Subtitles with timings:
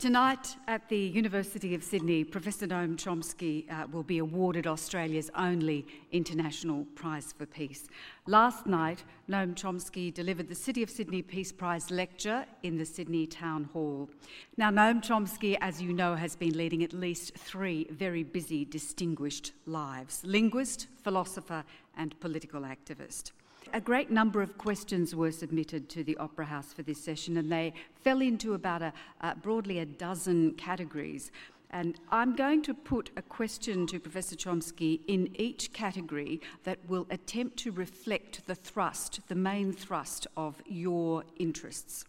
[0.00, 5.86] Tonight at the University of Sydney, Professor Noam Chomsky uh, will be awarded Australia's only
[6.10, 7.86] International Prize for Peace.
[8.26, 13.26] Last night, Noam Chomsky delivered the City of Sydney Peace Prize lecture in the Sydney
[13.26, 14.08] Town Hall.
[14.56, 19.52] Now, Noam Chomsky, as you know, has been leading at least three very busy, distinguished
[19.66, 21.62] lives linguist, philosopher,
[21.94, 23.32] and political activist.
[23.72, 27.52] A great number of questions were submitted to the Opera House for this session, and
[27.52, 31.30] they fell into about a, uh, broadly a dozen categories.
[31.70, 37.06] And I'm going to put a question to Professor Chomsky in each category that will
[37.10, 42.04] attempt to reflect the thrust, the main thrust of your interests.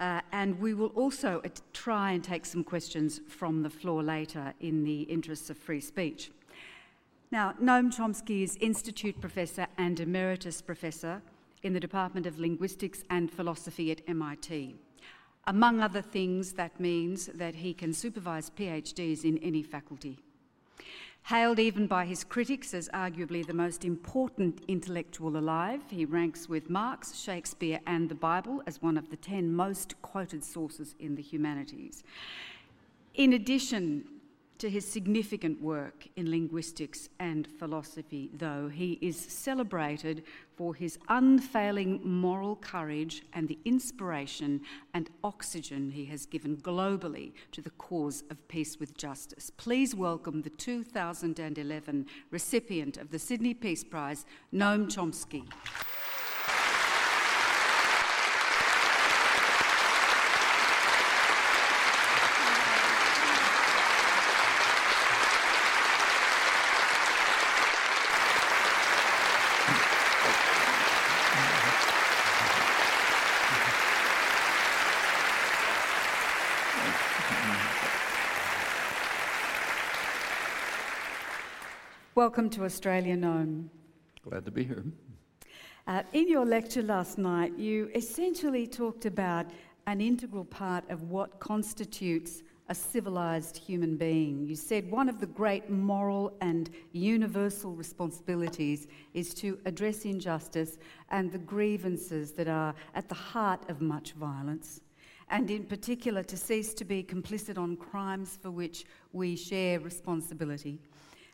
[0.00, 1.40] Uh, and we will also
[1.72, 6.32] try and take some questions from the floor later in the interests of free speech.
[7.32, 11.22] Now, Noam Chomsky is Institute Professor and Emeritus Professor
[11.62, 14.76] in the Department of Linguistics and Philosophy at MIT.
[15.46, 20.18] Among other things, that means that he can supervise PhDs in any faculty.
[21.22, 26.68] Hailed even by his critics as arguably the most important intellectual alive, he ranks with
[26.68, 31.22] Marx, Shakespeare, and the Bible as one of the 10 most quoted sources in the
[31.22, 32.04] humanities.
[33.14, 34.04] In addition
[34.62, 40.22] to his significant work in linguistics and philosophy, though, he is celebrated
[40.54, 44.60] for his unfailing moral courage and the inspiration
[44.94, 49.50] and oxygen he has given globally to the cause of peace with justice.
[49.50, 54.24] Please welcome the 2011 recipient of the Sydney Peace Prize,
[54.54, 55.42] Noam Chomsky.
[82.26, 83.68] Welcome to Australia Noam.
[84.22, 84.84] Glad to be here.
[85.88, 89.46] Uh, in your lecture last night, you essentially talked about
[89.88, 94.46] an integral part of what constitutes a civilized human being.
[94.46, 100.78] You said one of the great moral and universal responsibilities is to address injustice
[101.10, 104.80] and the grievances that are at the heart of much violence,
[105.28, 110.78] and in particular to cease to be complicit on crimes for which we share responsibility.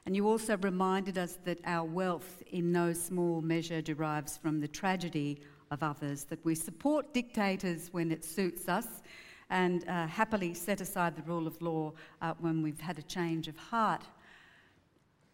[0.08, 4.66] And you also reminded us that our wealth in no small measure derives from the
[4.66, 9.02] tragedy of others, that we support dictators when it suits us
[9.50, 11.92] and uh, happily set aside the rule of law
[12.22, 14.02] uh, when we've had a change of heart.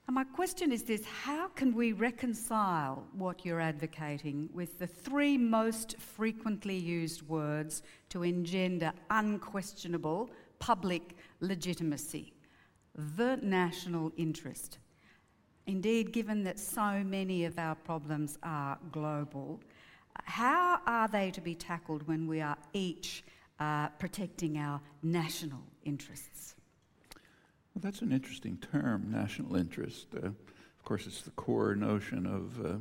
[0.08, 5.38] And my question is this how can we reconcile what you're advocating with the three
[5.38, 12.32] most frequently used words to engender unquestionable public legitimacy?
[12.94, 14.78] The national interest.
[15.66, 19.60] Indeed, given that so many of our problems are global,
[20.24, 23.24] how are they to be tackled when we are each
[23.58, 26.54] uh, protecting our national interests?
[27.74, 30.08] Well, that's an interesting term, national interest.
[30.14, 32.78] Uh, of course, it's the core notion of uh,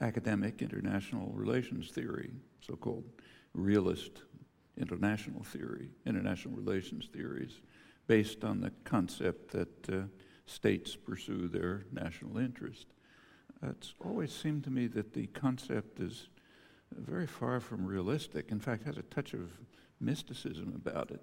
[0.00, 2.30] academic international relations theory,
[2.66, 3.04] so called
[3.54, 4.22] realist
[4.78, 7.60] international theory, international relations theories
[8.10, 10.02] based on the concept that uh,
[10.44, 12.88] states pursue their national interest.
[13.62, 16.26] It's always seemed to me that the concept is
[16.92, 18.50] very far from realistic.
[18.50, 19.52] In fact, has a touch of
[20.00, 21.22] mysticism about it.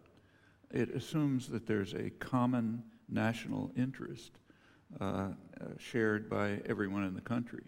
[0.71, 4.39] It assumes that there's a common national interest
[5.01, 5.31] uh, uh,
[5.77, 7.65] shared by everyone in the country.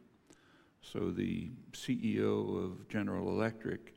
[0.82, 3.96] So the CEO of General Electric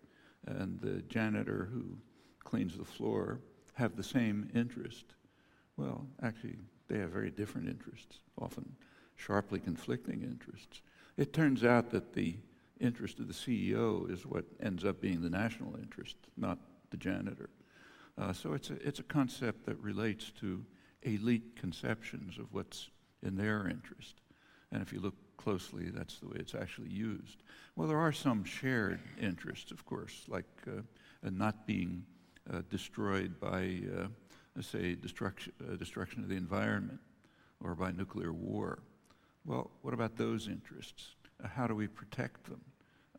[0.48, 1.96] and the janitor who
[2.40, 3.38] cleans the floor
[3.74, 5.04] have the same interest.
[5.76, 6.56] Well, actually,
[6.88, 8.76] they have very different interests, often
[9.16, 10.82] sharply conflicting interests.
[11.16, 12.36] It turns out that the
[12.80, 16.58] interest of the CEO is what ends up being the national interest, not
[16.90, 17.50] the janitor.
[18.18, 20.64] Uh, so it's a, it's a concept that relates to
[21.02, 22.90] elite conceptions of what's
[23.22, 24.16] in their interest.
[24.70, 27.42] And if you look closely, that's the way it's actually used.
[27.76, 30.82] Well, there are some shared interests, of course, like uh,
[31.22, 32.04] not being
[32.68, 34.06] destroyed by, uh,
[34.60, 37.00] say, destruction, uh, destruction of the environment
[37.62, 38.80] or by nuclear war.
[39.44, 41.14] Well, what about those interests?
[41.42, 42.60] Uh, how do we protect them?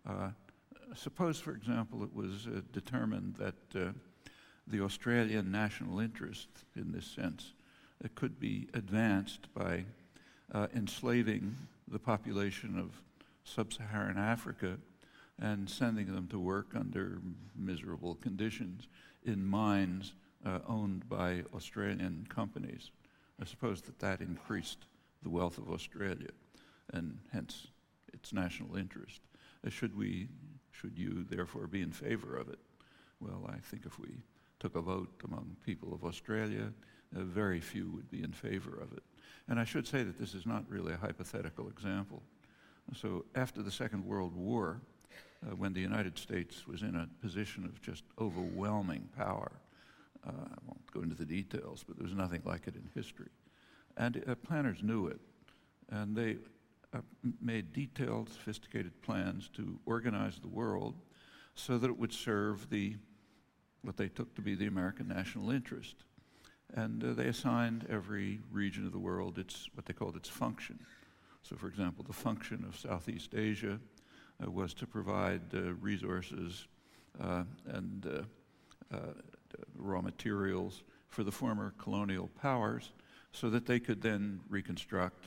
[0.07, 0.29] Uh,
[0.95, 3.93] suppose, for example, it was uh, determined that
[4.67, 7.53] the Australian national interest, in this sense,
[8.15, 9.83] could be advanced by
[10.73, 11.55] enslaving
[11.87, 13.01] the population of
[13.43, 14.77] sub Saharan Africa
[15.41, 17.21] and sending them to work under
[17.55, 18.87] miserable conditions
[19.23, 20.13] in mines
[20.45, 22.91] uh, owned by Australian companies.
[23.41, 24.85] I suppose that that increased
[25.23, 26.29] the wealth of Australia
[26.93, 27.67] and hence
[28.13, 29.21] its national interest.
[29.65, 30.27] Uh, should we,
[30.71, 32.59] should you therefore be in favor of it?
[33.19, 34.09] Well, I think if we
[34.59, 36.71] took a vote among people of Australia,
[37.15, 39.03] uh, very few would be in favor of it.
[39.47, 42.21] And I should say that this is not really a hypothetical example.
[42.95, 44.81] So after the Second World War,
[45.45, 49.51] uh, when the United States was in a position of just overwhelming power,
[50.25, 53.29] uh, I won't go into the details, but there was nothing like it in history.
[53.97, 55.19] And uh, planners knew it,
[55.89, 56.37] and they
[56.93, 56.99] uh,
[57.41, 60.95] made detailed, sophisticated plans to organize the world
[61.55, 62.95] so that it would serve the
[63.81, 65.95] what they took to be the American national interest.
[66.73, 70.79] And uh, they assigned every region of the world its what they called its function.
[71.41, 73.79] So, for example, the function of Southeast Asia
[74.39, 76.67] was to provide uh, resources
[77.21, 79.13] uh, and uh, uh,
[79.77, 82.91] raw materials for the former colonial powers
[83.31, 85.25] so that they could then reconstruct,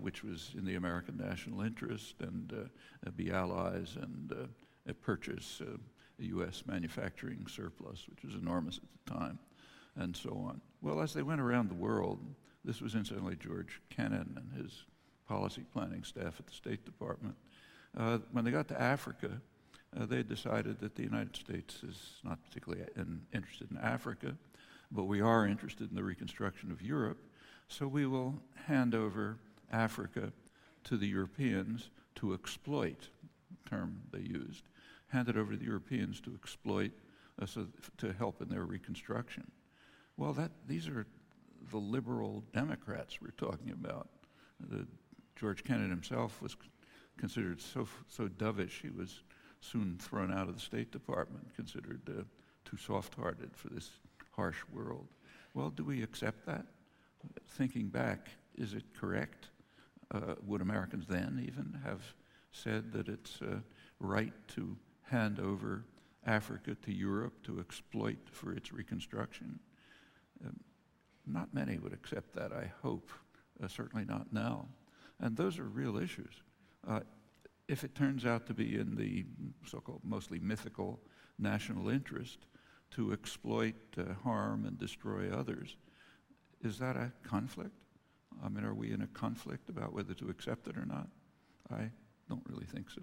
[0.00, 2.52] which was in the American national interest, and
[3.16, 4.32] be allies and
[5.00, 6.64] purchase a U.S.
[6.66, 9.38] manufacturing surplus, which was enormous at the time,
[9.96, 10.60] and so on.
[10.80, 12.18] Well, as they went around the world,
[12.64, 14.84] this was incidentally George Kennan and his
[15.28, 17.34] policy planning staff at the State Department.
[17.96, 19.40] Uh, when they got to Africa,
[19.98, 24.34] uh, they decided that the United States is not particularly in, interested in Africa,
[24.90, 27.18] but we are interested in the reconstruction of Europe,
[27.68, 28.34] so we will
[28.66, 29.38] hand over
[29.70, 30.32] Africa
[30.84, 33.08] to the Europeans to exploit,
[33.68, 34.64] term they used,
[35.08, 36.92] hand it over to the Europeans to exploit,
[37.40, 37.66] uh, so
[37.98, 39.50] to help in their reconstruction.
[40.16, 41.06] Well, that, these are
[41.70, 44.08] the liberal Democrats we're talking about.
[44.60, 44.86] The,
[45.36, 46.56] George Kennan himself was
[47.22, 49.22] considered so, so dovish, he was
[49.60, 52.22] soon thrown out of the State Department, considered uh,
[52.64, 53.90] too soft hearted for this
[54.32, 55.06] harsh world.
[55.54, 56.66] Well, do we accept that?
[57.46, 59.50] Thinking back, is it correct?
[60.12, 62.02] Uh, would Americans then even have
[62.50, 63.60] said that it's uh,
[64.00, 65.84] right to hand over
[66.26, 69.60] Africa to Europe to exploit for its reconstruction.
[70.44, 70.58] Um,
[71.24, 73.12] not many would accept that, I hope,
[73.62, 74.66] uh, certainly not now.
[75.20, 76.42] And those are real issues.
[76.86, 77.00] Uh,
[77.68, 79.24] if it turns out to be in the
[79.66, 81.00] so called mostly mythical
[81.38, 82.46] national interest
[82.90, 85.76] to exploit, uh, harm, and destroy others,
[86.62, 87.74] is that a conflict?
[88.44, 91.08] I mean, are we in a conflict about whether to accept it or not?
[91.70, 91.90] I
[92.28, 93.02] don't really think so.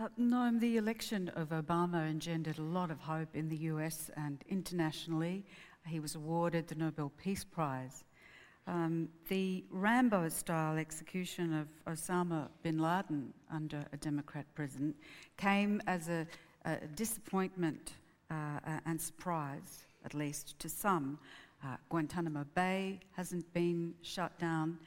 [0.00, 4.44] Uh, Noam, the election of Obama engendered a lot of hope in the US and
[4.48, 5.44] internationally.
[5.86, 8.04] He was awarded the Nobel Peace Prize.
[8.68, 14.94] Um, the Rambo style execution of Osama bin Laden under a Democrat president
[15.38, 16.26] came as a,
[16.66, 17.92] a disappointment
[18.30, 21.18] uh, and surprise, at least to some.
[21.64, 24.78] Uh, Guantanamo Bay hasn't been shut down.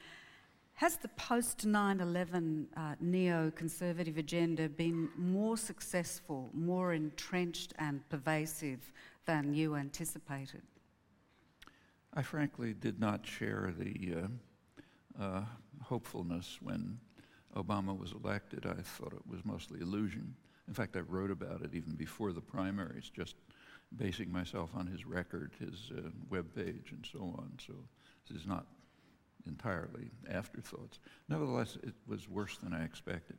[0.74, 8.92] Has the post 9 11 uh, neoconservative agenda been more successful, more entrenched, and pervasive
[9.26, 10.62] than you anticipated?
[12.14, 14.14] I frankly did not share the
[15.18, 15.42] uh, uh,
[15.82, 16.98] hopefulness when
[17.56, 18.66] Obama was elected.
[18.66, 20.34] I thought it was mostly illusion.
[20.68, 23.36] In fact, I wrote about it even before the primaries, just
[23.96, 27.52] basing myself on his record, his uh, web page, and so on.
[27.66, 27.72] So
[28.28, 28.66] this is not
[29.46, 30.98] entirely afterthoughts.
[31.28, 33.38] Nevertheless, it was worse than I expected.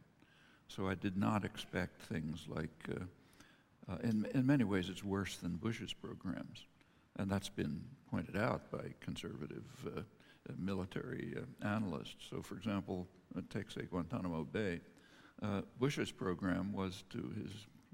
[0.68, 5.38] So I did not expect things like, uh, uh, in, in many ways, it's worse
[5.38, 6.66] than Bush's programs.
[7.18, 12.28] And that's been pointed out by conservative uh, uh military uh, analysts.
[12.30, 14.82] So, for example, uh, take, say, Guantanamo Bay.
[15.78, 17.52] Bush's program was to his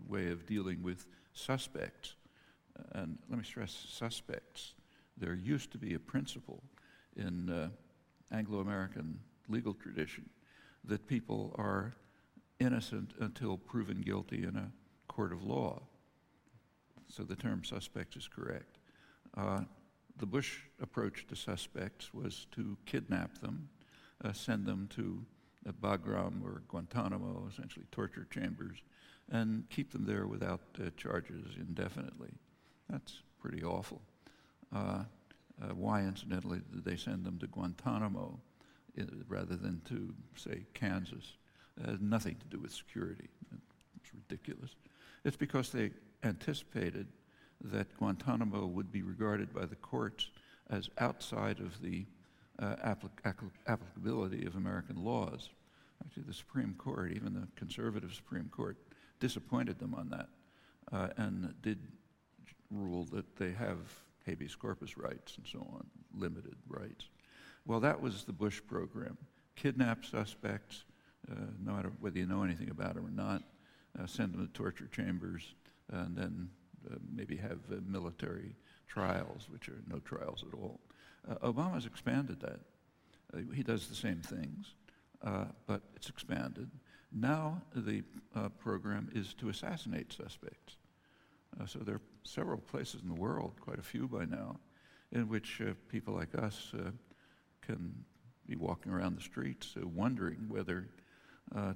[0.08, 2.16] way of dealing with suspects.
[2.92, 4.76] And let me stress suspects.
[5.18, 6.62] There used to be a principle
[7.16, 7.72] in
[8.32, 10.30] Anglo American legal tradition
[10.86, 11.96] that people are
[12.60, 14.72] innocent until proven guilty in a
[15.08, 15.82] court of law.
[17.08, 18.79] So the term suspect is correct.
[19.38, 19.62] Uh,
[20.18, 23.70] the Bush approach to suspects was to kidnap them,
[24.24, 25.26] uh, send them to
[25.68, 28.78] uh, Bagram or Guantanamo, essentially torture chambers,
[29.32, 32.32] and keep them there without uh, charges indefinitely.
[32.90, 34.02] That's pretty awful.
[34.74, 35.04] Uh,
[35.74, 38.40] why, incidentally, did they send them to Guantanamo
[39.28, 41.34] rather than to, say, Kansas?
[41.78, 43.30] It has nothing to do with security.
[44.02, 44.76] It's ridiculous.
[45.24, 45.92] It's because they
[46.24, 47.08] anticipated
[47.64, 50.30] that Guantanamo would be regarded by the courts
[50.70, 52.06] as outside of the
[52.60, 55.50] uh, applic- applicability of American laws.
[56.06, 58.78] Actually, the Supreme Court, even the conservative Supreme Court,
[59.20, 60.30] disappointed them on that
[60.92, 61.80] uh, and did
[62.72, 63.78] rule that they have
[64.26, 67.06] habeas corpus rights and so on, limited rights.
[67.66, 69.18] Well, that was the Bush program.
[69.56, 70.84] Kidnap suspects,
[71.30, 73.44] uh, no matter whether you know anything about them or not,
[74.00, 75.54] uh, send them to torture chambers,
[75.92, 76.50] and then
[77.14, 78.56] maybe have uh, military
[78.88, 80.80] trials, which are no trials at all.
[81.30, 82.60] Uh, Obama's expanded that.
[83.34, 84.74] Uh, he does the same things,
[85.68, 86.70] but it's expanded.
[87.12, 88.04] Now the
[88.60, 90.78] program is to assassinate suspects.
[91.68, 94.60] so there are several places in the world, quite a few by now,
[95.12, 96.74] in which people like us
[97.62, 98.06] can
[98.50, 100.88] be walking around the streets uh, wondering whether
[101.56, 101.74] uh,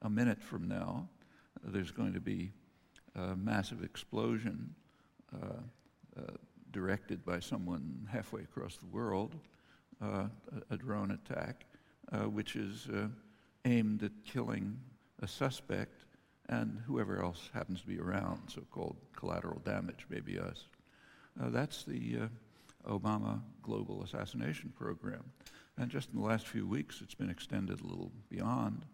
[0.00, 1.06] a minute from now
[1.58, 2.50] uh, there's going to be
[3.16, 4.74] a massive explosion
[5.34, 5.46] uh,
[6.18, 6.22] uh,
[6.72, 9.34] directed by someone halfway across the world,
[10.02, 10.26] uh,
[10.70, 11.64] a, a, drone attack,
[12.30, 12.88] which is
[13.64, 14.76] aimed at killing
[15.22, 16.04] a suspect
[16.48, 20.66] and whoever else happens to be around, so-called collateral damage, maybe us.
[21.36, 22.18] that's the
[22.86, 25.22] Obama global assassination program.
[25.78, 28.84] And just in the last few weeks, it's been extended a little beyond,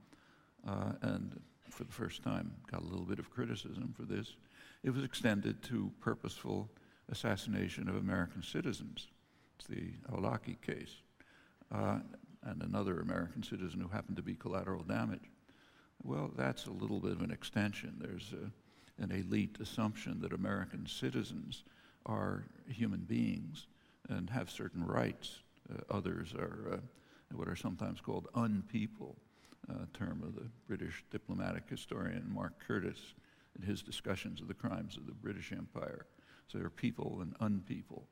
[0.67, 1.41] uh, and
[1.79, 4.35] for the first time, got a little bit of criticism for this.
[4.83, 6.69] It was extended to purposeful
[7.09, 9.07] assassination of American citizens.
[9.57, 10.97] It's the Awlaki case,
[11.73, 12.01] uh,
[12.43, 15.31] and another American citizen who happened to be collateral damage.
[16.03, 17.95] Well, that's a little bit of an extension.
[18.01, 21.63] There's a, an elite assumption that American citizens
[22.07, 23.69] are human beings
[24.09, 25.43] and have certain rights.
[25.73, 29.15] Uh, others are uh, what are sometimes called unpeople,
[29.71, 33.15] uh, term of the British diplomatic historian Mark Curtis
[33.59, 36.07] in his discussions of the crimes of the British Empire.
[36.47, 38.05] So there are people and unpeople,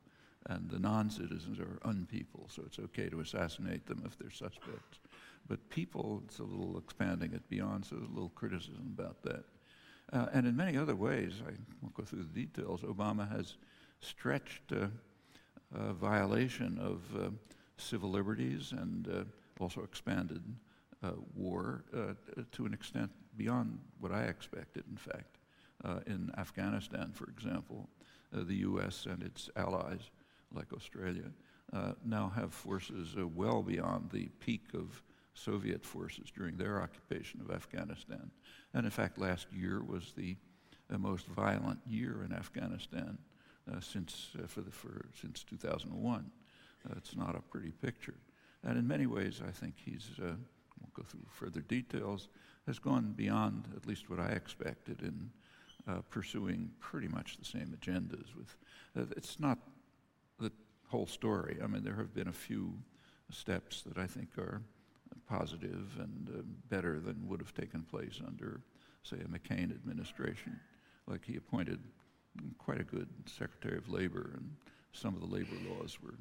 [0.47, 4.99] and the non-citizens are unpeople, so it's okay to assassinate them if they're suspects.
[5.47, 9.43] But people, it's a little expanding it beyond, so there's a little criticism about that.
[10.13, 11.51] Uh, and in many other ways, I
[11.81, 13.55] won't go through the details, Obama has
[13.99, 14.87] stretched uh,
[15.75, 17.29] uh, violation of uh,
[17.77, 19.23] civil liberties and uh,
[19.59, 20.43] also expanded
[21.35, 22.13] war uh,
[22.51, 25.37] to an extent beyond what I expected, in fact.
[26.07, 27.89] in Afghanistan, for example,
[28.31, 29.05] the U.S.
[29.09, 30.09] and its allies,
[30.53, 31.31] like Australia,
[32.05, 35.01] now have forces well beyond the peak of
[35.37, 38.31] Soviet forces during their occupation of Afghanistan.
[38.73, 40.35] And in fact, last year was the,
[40.89, 43.17] the most violent year in Afghanistan
[43.71, 46.25] uh, since, uh, for the, for, since 2001.
[46.85, 48.15] Uh, it's not a pretty picture.
[48.63, 50.33] And in many ways, I think he's, uh,
[50.81, 52.29] won't go through further details,
[52.65, 55.29] has gone beyond at least what I expected in
[55.87, 58.35] uh, pursuing pretty much the same agendas.
[58.35, 58.55] With
[58.97, 59.57] uh, It's not
[60.39, 60.51] the
[60.87, 61.57] whole story.
[61.63, 62.73] I mean, there have been a few
[63.31, 64.61] steps that I think are
[65.29, 68.61] positive and uh, better than would have taken place under,
[69.03, 70.59] say, a McCain administration.
[71.07, 71.79] Like he appointed
[72.57, 74.49] quite a good Secretary of Labor, and
[74.91, 76.17] some of the labor laws were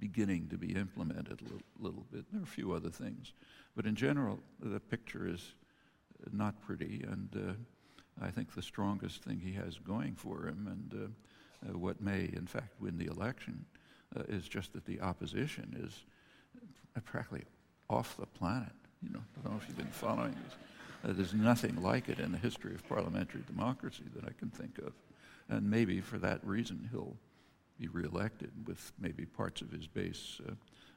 [0.00, 2.24] beginning to be implemented a little, little bit.
[2.32, 3.32] There are a few other things.
[3.76, 5.52] But in general, the picture is
[6.32, 11.02] not pretty, and uh, I think the strongest thing he has going for him, and
[11.02, 13.64] uh, uh, what may, in fact, win the election,
[14.16, 16.04] uh, is just that the opposition is
[17.04, 17.44] practically
[17.88, 18.72] off the planet.
[19.02, 20.56] You know, I don't know if you've been following this.
[21.02, 24.78] Uh, there's nothing like it in the history of parliamentary democracy that I can think
[24.78, 24.92] of.
[25.48, 27.16] And maybe for that reason, he'll
[27.80, 30.52] be reelected with maybe parts of his base uh,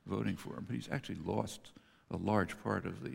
[0.05, 0.65] voting for him.
[0.67, 1.71] But he's actually lost
[2.11, 3.11] a large part of the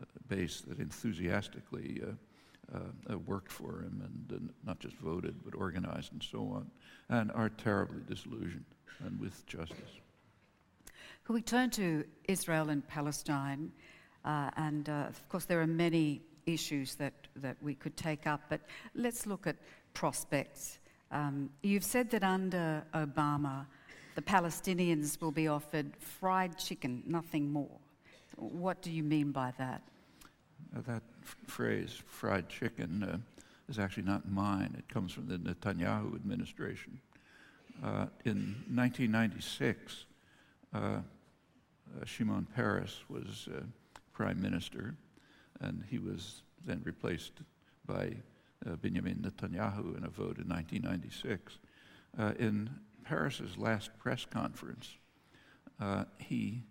[0.00, 2.78] uh, base that enthusiastically uh,
[3.10, 6.70] uh, worked for him and not just voted, but organized and so on,
[7.08, 8.64] and are terribly disillusioned
[9.04, 10.00] and with justice.
[11.24, 13.72] Can we turn to Israel and Palestine?
[14.24, 18.42] Uh, and uh, of course, there are many issues that, that we could take up,
[18.48, 18.60] but
[18.94, 19.56] let's look at
[19.94, 20.78] prospects.
[21.14, 23.66] Um, you've said that under Obama,
[24.16, 27.78] the Palestinians will be offered fried chicken, nothing more.
[28.36, 29.80] What do you mean by that?
[30.76, 33.18] Uh, that f- phrase, fried chicken, uh,
[33.68, 34.74] is actually not mine.
[34.76, 37.00] It comes from the Netanyahu administration.
[37.82, 40.06] Uh, in 1996,
[40.74, 41.00] uh, uh,
[42.04, 43.48] Shimon Peres was
[44.12, 44.96] prime minister,
[45.60, 47.34] and he was then replaced
[47.86, 48.14] by
[48.76, 51.58] Benjamin Netanyahu in a vote in 1996.
[52.18, 52.70] Uh, in
[53.04, 54.96] Peres's last press conference,
[55.80, 56.62] uh, he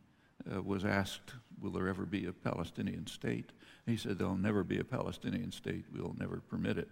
[0.51, 3.51] uh, was asked, Will there ever be a Palestinian state?
[3.85, 5.85] He said, There'll never be a Palestinian state.
[5.93, 6.89] We'll never permit it.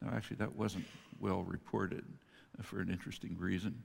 [0.00, 0.86] Now, actually, that wasn't
[1.20, 2.04] well reported
[2.58, 3.82] uh, for an interesting reason.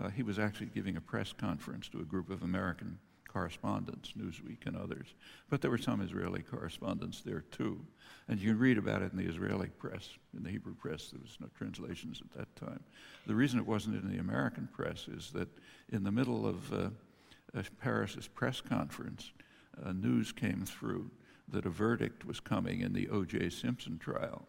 [0.00, 2.98] Uh, he was actually giving a press conference to a group of American
[3.32, 5.14] correspondents, Newsweek and others.
[5.48, 7.80] But there were some Israeli correspondents there too.
[8.28, 11.10] And you can read about it in the Israeli press, in the Hebrew press.
[11.10, 12.80] There was no translations at that time.
[13.26, 15.48] The reason it wasn't in the American press is that
[15.90, 16.90] in the middle of uh,
[17.80, 19.32] Peres's press conference,
[19.84, 21.10] uh, news came through
[21.48, 23.50] that a verdict was coming in the O.J.
[23.50, 24.46] Simpson trial.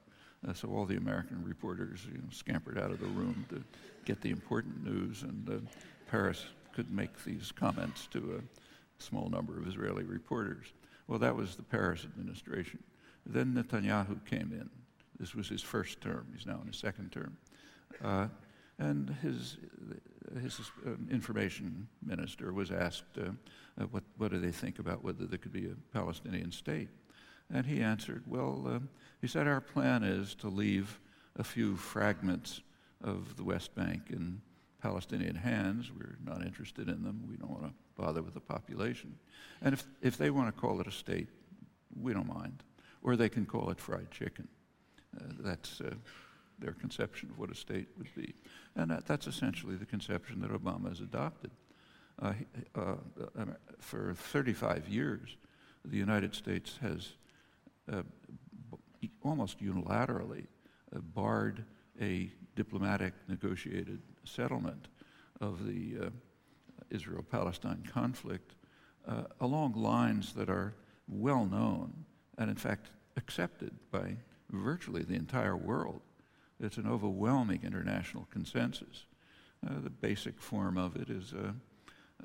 [0.47, 3.63] Uh, so all the American reporters you know, scampered out of the room to
[4.05, 5.53] get the important news, and uh,
[6.09, 8.60] Peres could make these comments to a
[9.01, 10.73] small number of Israeli reporters.
[11.07, 12.79] Well, that was the Peres administration.
[13.25, 14.69] Then Netanyahu came in.
[15.19, 16.27] This was his first term.
[16.33, 17.37] He's now in his second term.
[18.03, 18.27] Uh,
[18.79, 19.57] and his,
[20.41, 23.29] his uh, information minister was asked, uh,
[23.79, 26.89] uh, what, what do they think about whether there could be a Palestinian state?
[27.53, 28.79] And he answered, well, uh,
[29.21, 30.99] he said, our plan is to leave
[31.35, 32.61] a few fragments
[33.03, 34.41] of the West Bank in
[34.81, 35.91] Palestinian hands.
[35.95, 37.23] We're not interested in them.
[37.29, 39.15] We don't want to bother with the population.
[39.61, 41.27] And if, if they want to call it a state,
[41.99, 42.63] we don't mind.
[43.03, 44.47] Or they can call it fried chicken.
[45.15, 45.93] Uh, that's uh,
[46.59, 48.33] their conception of what a state would be.
[48.75, 51.51] And that, that's essentially the conception that Obama has adopted.
[52.21, 52.33] Uh,
[52.75, 52.95] uh,
[53.37, 53.45] uh
[53.79, 55.37] for 35 years,
[55.85, 57.13] the United States has
[57.91, 58.03] uh,
[59.23, 60.45] almost unilaterally
[61.15, 61.63] barred
[61.99, 64.87] a diplomatic negotiated settlement
[65.39, 66.11] of the
[66.91, 68.55] uh, Israel-Palestine conflict
[69.39, 70.75] along lines that are
[71.07, 72.05] well known
[72.37, 74.15] and in fact accepted by
[74.51, 76.01] virtually the entire world.
[76.59, 79.05] It's an overwhelming international consensus.
[79.65, 81.55] Uh, the basic form of it is a,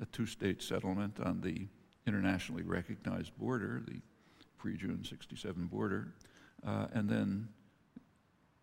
[0.01, 1.67] a two-state settlement on the
[2.05, 3.99] internationally recognized border, the
[4.57, 6.13] pre-June 67 border,
[6.65, 7.47] uh, and then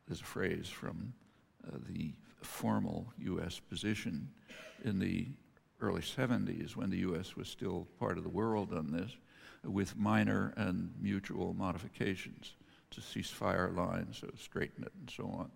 [0.07, 1.13] there's a phrase from
[1.67, 3.61] uh, the formal U.S.
[3.61, 4.29] position
[4.85, 5.29] in the
[5.81, 7.37] early 70s when the U.S.
[7.37, 9.11] was still part of the world on this,
[9.65, 12.55] with minor and mutual modifications
[12.91, 15.51] to ceasefire lines, so straighten it and so on.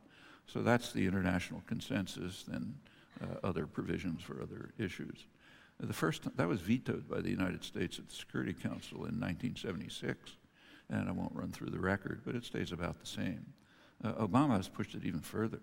[0.47, 2.75] So that's the international consensus, then
[3.23, 5.27] uh, other provisions for other issues.
[5.81, 10.33] The first, that was vetoed by the United States at the Security Council in 1976,
[10.91, 13.47] and I won't run through the record, but it stays about the same.
[14.03, 15.61] Uh, Obama has pushed it even further.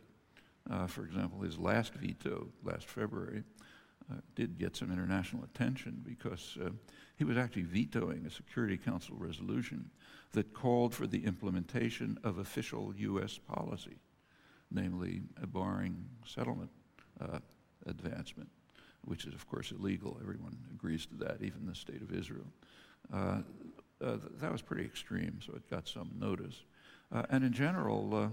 [0.70, 3.44] Uh, for example, his last veto last February
[4.12, 6.70] uh, did get some international attention because uh,
[7.18, 9.90] he was actually vetoing a Security Council resolution
[10.34, 13.38] that called for the implementation of official U.S.
[13.38, 13.98] policy
[14.72, 16.70] namely barring settlement
[17.22, 17.40] uh,
[17.88, 18.50] advancement,
[19.06, 20.18] which is, of course, illegal.
[20.22, 22.48] Everyone agrees to that, even the state of Israel.
[23.14, 23.40] Uh,
[24.04, 26.64] uh, that was pretty extreme, so it got some notice.
[27.12, 28.32] Uh, and in general,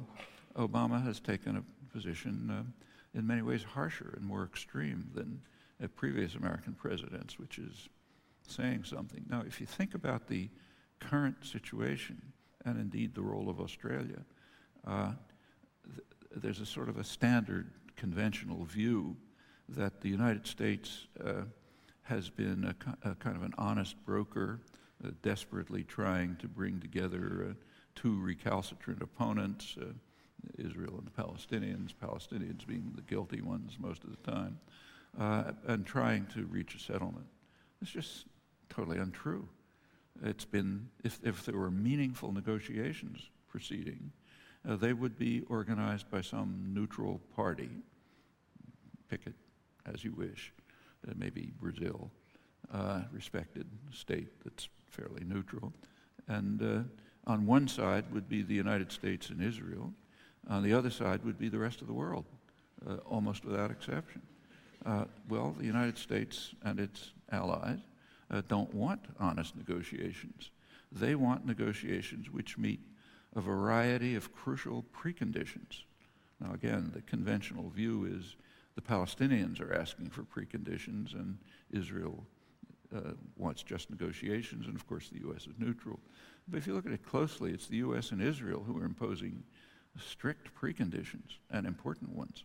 [0.57, 2.73] Obama has taken a position
[3.15, 5.41] in many ways harsher and more extreme than
[5.89, 7.89] previous American presidents, which is
[8.47, 9.25] saying something.
[9.29, 10.49] Now, if you think about the
[11.01, 12.21] current situation,
[12.65, 14.25] and indeed the role of Australia,
[16.37, 19.17] there's a sort of a standard conventional view
[19.69, 21.43] that the United States uh,
[22.03, 24.61] has been a, a, kind of an honest broker,
[25.05, 27.55] uh, desperately trying to bring together uh,
[27.95, 29.87] two recalcitrant opponents, uh,
[30.59, 34.59] Israel and the Palestinians, Palestinians being the guilty ones most of the time,
[35.19, 37.27] uh, and trying to reach a settlement.
[37.81, 38.27] It's just
[38.69, 39.49] totally untrue.
[40.23, 44.13] It's been, if, if there were meaningful negotiations proceeding,
[44.69, 47.71] uh, they would be organized by some neutral party.
[49.09, 49.35] Pick it
[49.93, 50.53] as you wish.
[51.07, 52.11] Uh, maybe Brazil,
[52.73, 55.73] uh, respected state that's fairly neutral.
[56.29, 59.93] And uh, on one side would be the United States and Israel.
[60.49, 62.25] On the other side would be the rest of the world,
[62.89, 64.23] uh, almost without exception.
[64.85, 67.79] Uh, well, the United States and its allies
[68.49, 70.51] don't want honest negotiations.
[70.91, 72.81] They want negotiations which meet
[73.37, 75.85] a variety of crucial preconditions.
[76.41, 78.37] Now, again, the conventional view is
[78.75, 81.39] the Palestinians are asking for preconditions and
[81.71, 82.25] Israel
[82.95, 85.47] uh, wants just negotiations, and of course the U.S.
[85.47, 85.99] is neutral.
[86.49, 88.11] But if you look at it closely, it's the U.S.
[88.11, 89.43] and Israel who are imposing
[89.99, 92.45] strict preconditions and important ones.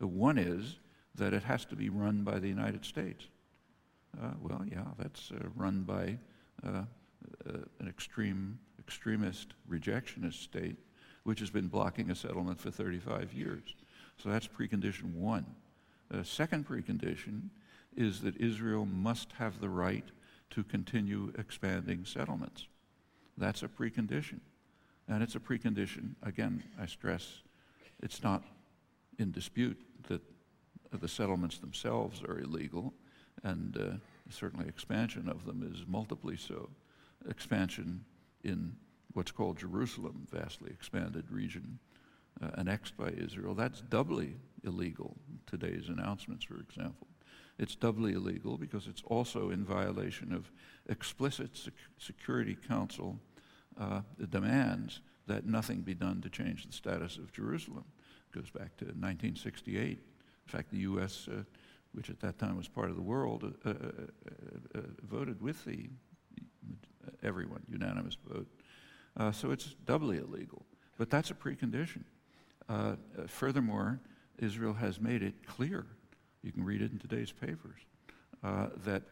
[0.00, 0.78] Uh, one is
[1.18, 3.26] that it has to be run by the United States.
[4.20, 6.18] Uh, well, yeah, that's uh, run by
[6.66, 6.82] uh,
[7.46, 10.76] uh, an extreme extremist rejectionist state,
[11.24, 13.74] which has been blocking a settlement for 35 years.
[14.16, 15.44] So that's precondition one.
[16.10, 17.50] The second precondition
[17.96, 20.04] is that Israel must have the right
[20.50, 22.66] to continue expanding settlements.
[23.36, 24.40] That's a precondition.
[25.06, 27.42] And it's a precondition, again, I stress,
[28.02, 28.42] it's not
[29.18, 29.78] in dispute
[30.08, 30.22] that
[30.92, 32.94] the settlements themselves are illegal
[33.42, 33.96] and uh,
[34.30, 36.68] Certainly, expansion of them is multiply so.
[37.28, 38.04] Expansion
[38.44, 38.76] in
[39.14, 41.78] what's called Jerusalem, vastly expanded region
[42.42, 45.16] uh, annexed by Israel, that's doubly illegal.
[45.46, 47.08] Today's announcements, for example.
[47.58, 50.52] It's doubly illegal because it's also in violation of
[50.88, 53.18] explicit sec- Security Council
[53.80, 57.84] uh, demands that nothing be done to change the status of Jerusalem.
[58.32, 59.98] It goes back to 1968.
[60.48, 61.42] In fact, the U.S., uh,
[61.92, 65.62] which at that time was part of the world, uh, uh, uh, uh voted with
[65.66, 65.90] the
[67.22, 68.46] everyone, unanimous vote.
[69.34, 70.64] so it's doubly illegal.
[70.96, 72.04] But that's a precondition.
[73.26, 74.00] furthermore,
[74.38, 75.84] Israel has made it clear,
[76.42, 77.80] you can read it in today's papers,
[78.42, 79.02] that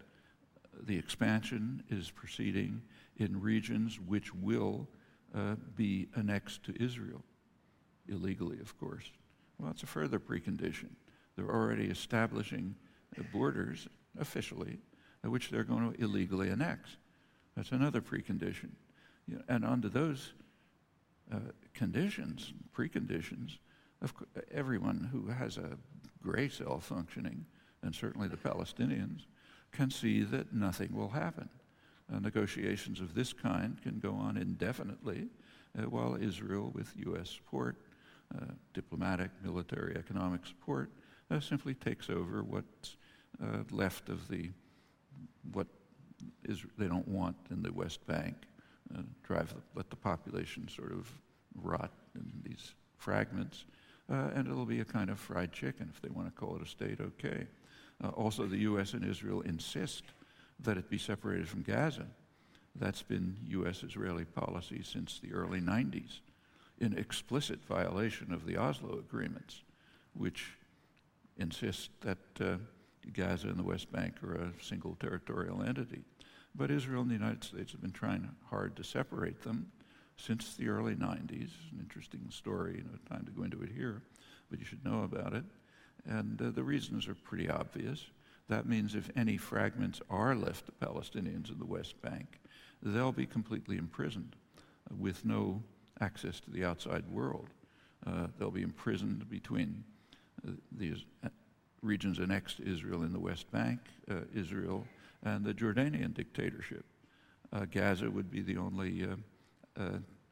[0.85, 2.81] the expansion is proceeding
[3.19, 4.89] in regions which will
[5.35, 7.23] uh, be annexed to Israel,
[8.09, 9.11] illegally, of course.
[9.59, 10.91] Well, that's a further precondition.
[11.37, 12.75] They're already establishing
[13.33, 14.79] borders officially,
[15.23, 16.97] which they're going to illegally annex.
[17.57, 18.71] That's another precondition.
[19.49, 20.33] And under those
[21.33, 21.39] uh,
[21.75, 23.59] conditions, preconditions,
[24.03, 24.13] of
[24.53, 25.79] everyone who has a
[26.23, 27.45] gray cell functioning,
[27.83, 29.23] and certainly the Palestinians,
[29.73, 31.49] can see that nothing will happen.
[32.13, 35.27] Uh, negotiations of this kind can go on indefinitely
[35.79, 37.31] uh, while Israel, with U.S.
[37.31, 37.77] support,
[38.35, 38.45] uh,
[38.75, 40.91] diplomatic, military, economic support,
[41.31, 42.97] uh, simply takes over what's
[43.43, 44.51] uh, left of the
[45.53, 45.67] what
[46.45, 48.35] is they don't want in the West Bank,
[48.97, 51.11] uh, drive the, let the population sort of
[51.55, 53.65] rot in these fragments,
[54.09, 56.67] and it'll be a kind of fried chicken if they want to call it a
[56.67, 57.01] state.
[57.01, 57.47] Okay.
[58.15, 58.95] also, the U.S.
[58.95, 60.05] and Israel insist
[60.61, 62.07] that it be separated from Gaza.
[62.75, 63.83] That's been U.S.
[63.83, 66.21] Israeli policy since the early 90s,
[66.79, 69.63] in explicit violation of the Oslo agreements,
[70.15, 70.53] which
[71.37, 72.57] insist that uh,
[73.13, 76.03] Gaza and the West Bank are a single territorial entity.
[76.55, 79.71] But Israel and the United States have been trying hard to separate them
[80.17, 81.51] since the early 90s.
[81.73, 84.03] An interesting story, no time to go into it here,
[84.51, 85.45] but you should know about it.
[86.07, 88.07] And uh, the reasons are pretty obvious.
[88.49, 92.41] That means if any fragments are left to Palestinians in the West Bank,
[92.83, 94.37] they'll be completely imprisoned
[94.91, 95.63] uh, with no
[96.01, 97.49] access to the outside world.
[98.07, 99.85] Uh, they'll be imprisoned between
[100.73, 101.29] these uh,
[101.83, 103.81] regions annexed Israel in the West Bank,
[104.11, 104.87] uh, Israel,
[105.23, 106.85] and the Jordanian dictatorship.
[107.53, 109.07] Uh, Gaza would be the only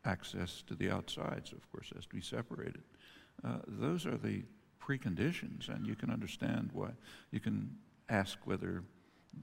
[0.05, 2.83] access to the outside, so of course has to be separated.
[3.67, 4.43] those are the
[4.81, 6.91] preconditions, and you can understand why.
[7.31, 7.71] You can
[8.09, 8.83] ask whether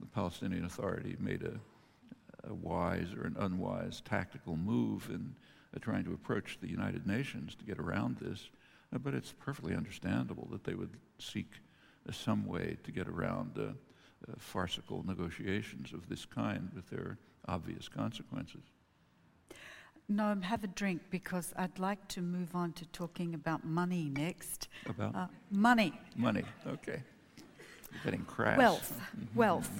[0.00, 5.34] the Palestinian Authority made a, a wise or an unwise tactical move in
[5.74, 8.50] uh, trying to approach the United Nations to get around this.
[8.92, 11.50] Uh, but it's perfectly understandable that they would seek
[12.08, 17.18] uh, some way to get around uh, uh, farcical negotiations of this kind with their
[17.48, 18.62] obvious consequences.
[20.08, 24.68] No, have a drink because I'd like to move on to talking about money next.
[24.86, 25.14] About?
[25.14, 25.92] Uh, money.
[26.16, 27.02] Money, okay.
[28.04, 28.58] Getting crash.
[28.58, 29.00] Wealth.
[29.34, 29.70] Wealth.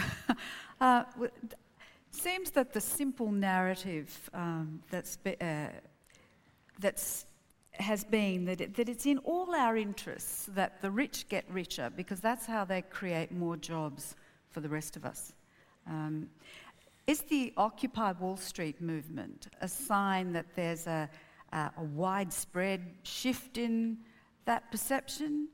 [0.80, 1.04] uh,
[2.10, 5.68] seems that the simple narrative um, that's, be, uh,
[6.78, 7.26] that's
[7.78, 11.90] has been that, it, that it's in all our interests that the rich get richer
[11.96, 14.14] because that's how they create more jobs
[14.50, 15.32] for the rest of us.
[15.88, 16.28] Um,
[17.06, 21.08] is the Occupy Wall Street movement a sign that there's a,
[21.52, 23.98] a, a widespread shift in
[24.44, 25.48] that perception?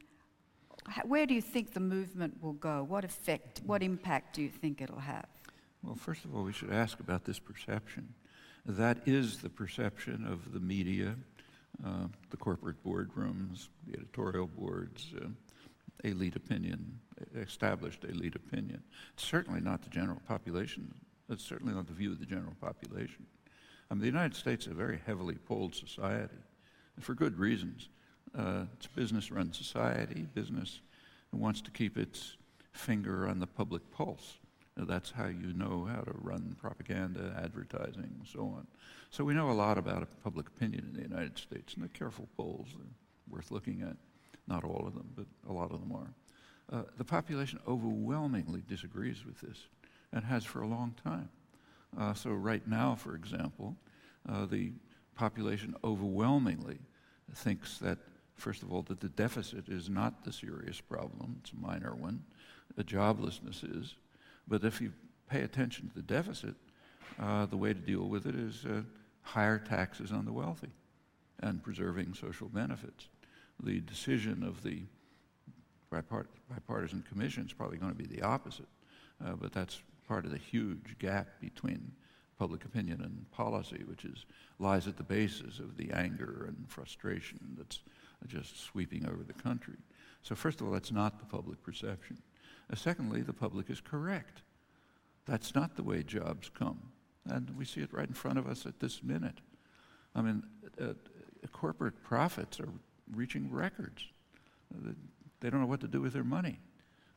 [1.04, 2.82] where do you think the movement will go?
[2.82, 5.26] What effect, what impact do you think it'll have?
[5.82, 8.12] Well, first of all, we should ask about this perception.
[8.66, 11.14] That is the perception of the media,
[11.84, 15.28] uh, the corporate boardrooms, the editorial boards, uh,
[16.04, 16.98] elite opinion,
[17.36, 18.82] established elite opinion.
[19.14, 20.94] It's certainly not the general population.
[21.28, 23.26] It's certainly not the view of the general population.
[23.90, 26.34] I mean, the United States is a very heavily polled society,
[27.00, 27.88] for good reasons.
[28.36, 30.26] Uh, it's a business run society.
[30.34, 30.80] Business
[31.32, 32.36] wants to keep its
[32.72, 34.38] finger on the public pulse.
[34.76, 38.66] That's how you know how to run propaganda, advertising, and so on.
[39.10, 42.28] So we know a lot about public opinion in the United States, and the careful
[42.36, 43.96] polls are worth looking at.
[44.46, 46.14] Not all of them, but a lot of them are.
[46.72, 49.66] Uh, the population overwhelmingly disagrees with this
[50.12, 51.28] and has for a long time.
[51.98, 53.76] Uh, so right now, for example,
[54.28, 54.72] uh, the
[55.16, 56.78] population overwhelmingly
[57.34, 57.98] thinks that
[58.40, 62.24] first of all, that the deficit is not the serious problem, it's a minor one.
[62.76, 63.94] The joblessness is.
[64.50, 64.92] But if you
[65.28, 66.54] pay attention to the deficit,
[67.18, 68.82] uh, the way to deal with it is uh,
[69.22, 70.70] higher taxes on the wealthy
[71.38, 73.08] and preserving social benefits.
[73.62, 74.82] The decision of the
[75.90, 78.68] bipartisan commission is probably going to be the opposite.
[79.24, 81.92] Uh, but that's part of the huge gap between
[82.38, 84.24] public opinion and policy, which is
[84.58, 87.80] lies at the basis of the anger and frustration that's
[88.26, 89.76] just sweeping over the country.
[90.22, 92.18] So first of all, that's not the public perception.
[92.70, 94.42] Uh, secondly, the public is correct.
[95.26, 96.80] That's not the way jobs come.
[97.26, 99.40] And we see it right in front of us at this minute.
[100.14, 100.42] I mean,
[100.80, 100.92] uh, uh
[101.52, 102.68] corporate profits are
[103.12, 104.04] reaching records.
[104.74, 104.92] Uh,
[105.40, 106.58] they don't know what to do with their money.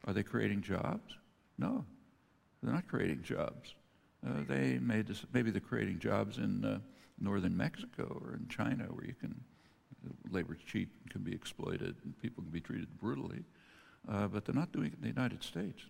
[0.06, 1.18] Are they creating jobs?
[1.58, 1.86] No,
[2.62, 3.76] they're not creating jobs.
[4.26, 6.80] Uh, they made this, maybe they're creating jobs in uh,
[7.20, 9.36] northern Mexico or in China where you can
[10.32, 13.44] labor's cheap and can be exploited and people can be treated brutally.
[14.10, 15.82] Uh, but they're not doing it in the United States.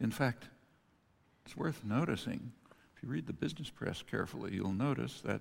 [0.00, 0.44] In fact,
[1.44, 2.52] it's worth noticing,
[2.96, 5.40] if you read the business press carefully, you'll notice that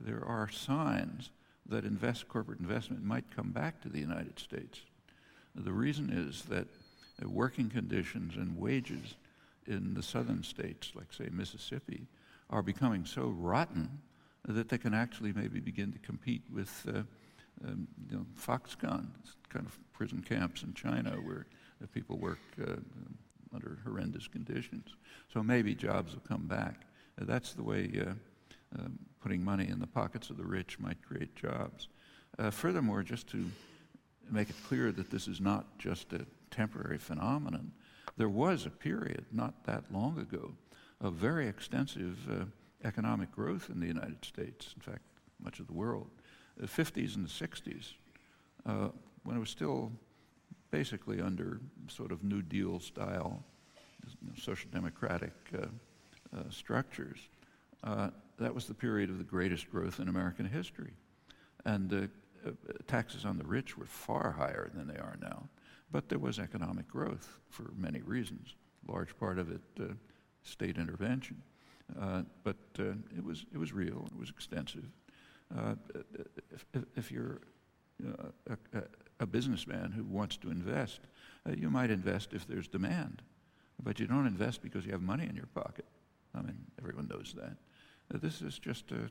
[0.00, 1.30] there are signs
[1.66, 4.80] that invest, corporate investment might come back to the United States.
[5.54, 6.66] The reason is that
[7.24, 9.16] working conditions and wages
[9.66, 12.06] in the southern states, like say Mississippi,
[12.50, 14.00] are becoming so rotten
[14.46, 17.02] that they can actually maybe begin to compete with uh,
[17.64, 19.08] um, you know, Foxconn,
[19.48, 21.46] kind of prison camps in China where
[21.92, 22.76] people work uh,
[23.54, 24.94] under horrendous conditions.
[25.32, 26.82] So maybe jobs will come back.
[27.20, 28.12] Uh, that's the way uh,
[28.78, 31.88] um, putting money in the pockets of the rich might create jobs.
[32.38, 33.50] Uh, furthermore, just to
[34.30, 37.72] make it clear that this is not just a temporary phenomenon,
[38.16, 40.52] there was a period not that long ago
[41.00, 42.44] of very extensive uh,
[42.84, 45.02] economic growth in the United States, in fact,
[45.40, 46.10] much of the world
[46.58, 47.92] the 50s and the 60s,
[48.66, 48.88] uh,
[49.24, 49.92] when it was still
[50.70, 53.42] basically under sort of New Deal style
[54.20, 55.66] you know, social democratic uh,
[56.36, 57.18] uh, structures,
[57.84, 60.92] uh, that was the period of the greatest growth in American history.
[61.64, 62.52] And uh, uh,
[62.86, 65.48] taxes on the rich were far higher than they are now.
[65.90, 68.54] But there was economic growth for many reasons,
[68.86, 69.60] large part of it
[70.42, 71.42] state intervention.
[72.44, 74.84] but it, was, it was real, it was extensive.
[75.56, 75.74] Uh,
[76.74, 77.40] if, if, you're
[78.06, 78.82] uh, a,
[79.20, 81.00] a, businessman who wants to invest,
[81.48, 83.22] uh, you might invest if there's demand,
[83.82, 85.86] but you don't invest because you have money in your pocket.
[86.34, 87.56] I mean, everyone knows that.
[88.14, 89.08] Uh, this is just a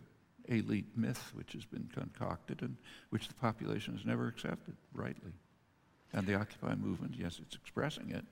[0.47, 2.77] elite myth which has been concocted and
[3.09, 5.33] which the population has never accepted rightly.
[6.13, 8.25] And the Occupy movement, yes, it's expressing it,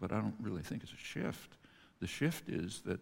[0.00, 1.56] but I don't really think it's a shift.
[2.00, 3.00] The shift is that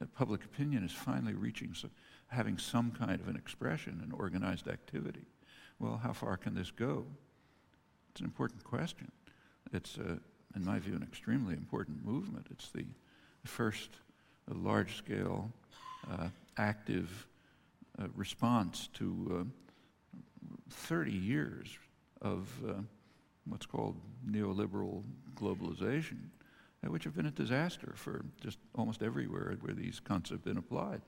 [0.00, 1.88] uh, public opinion is finally reaching so,
[2.34, 5.26] having some kind of an expression in organized activity.
[5.78, 7.06] Well, how far can this go?
[8.10, 9.10] It's an important question.
[9.72, 10.16] It's, uh,
[10.54, 12.46] in my view, an extremely important movement.
[12.50, 12.84] It's the
[13.44, 13.90] first
[14.50, 15.50] uh, large scale,
[16.10, 17.26] uh, active
[17.98, 19.46] uh, response to
[20.10, 20.18] uh,
[20.70, 21.78] 30 years
[22.20, 22.48] of
[23.46, 25.02] what's called neoliberal
[25.34, 26.18] globalization,
[26.86, 31.02] which have been a disaster for just almost everywhere where these concepts have been applied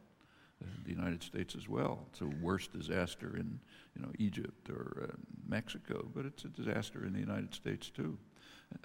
[0.84, 2.06] the United States as well.
[2.10, 3.60] It's a worse disaster in
[3.94, 5.16] you know, Egypt or uh,
[5.48, 8.16] Mexico, but it's a disaster in the United States too.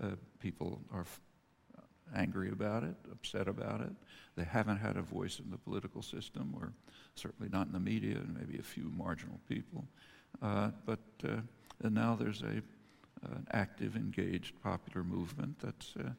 [0.01, 1.19] Uh, people are f-
[2.15, 3.91] angry about it, upset about it.
[4.35, 6.73] They haven't had a voice in the political system, or
[7.15, 9.85] certainly not in the media, and maybe a few marginal people.
[10.41, 11.37] Uh, but uh,
[11.83, 12.61] and now there's a,
[13.27, 16.09] an active, engaged, popular movement that's uh,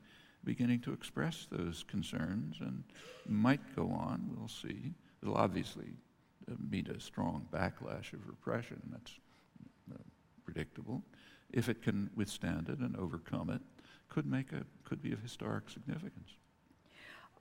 [0.45, 2.83] beginning to express those concerns and
[3.27, 4.29] might go on.
[4.37, 4.93] We'll see.
[5.23, 5.95] It'll obviously
[6.51, 8.81] uh, meet a strong backlash of repression.
[8.91, 9.13] That's
[9.93, 10.03] uh,
[10.45, 11.03] predictable.
[11.53, 13.61] If it can withstand it and overcome it,
[14.09, 16.31] could make a could be of historic significance.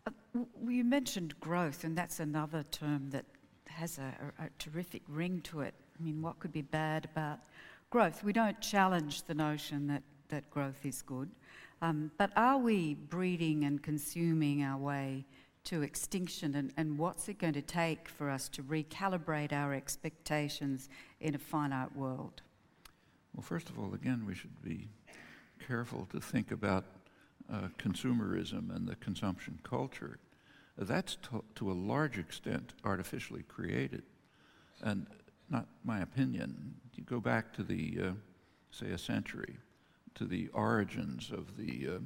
[0.08, 0.12] Uh,
[0.68, 3.26] you mentioned growth, and that's another term that
[3.68, 5.74] has a, a, a, terrific ring to it.
[6.00, 7.40] I mean, what could be bad about
[7.90, 8.24] growth?
[8.24, 11.30] We don't challenge the notion that, that growth is good,
[11.82, 15.26] um, but are we breeding and consuming our way
[15.66, 20.90] to extinction, and, and what's it going to take for us to recalibrate our expectations
[21.20, 22.42] in a finite world?
[23.34, 24.90] Well, first of all, again, we should be
[25.66, 26.86] careful to think about
[27.52, 30.20] uh, consumerism and the consumption culture.
[30.78, 34.04] That's to, to, a large extent artificially created.
[34.82, 35.06] And
[35.52, 36.76] not my opinion.
[36.96, 38.12] You go back to the, uh,
[38.72, 39.58] say, a century,
[40.16, 42.00] to the origins of the uh,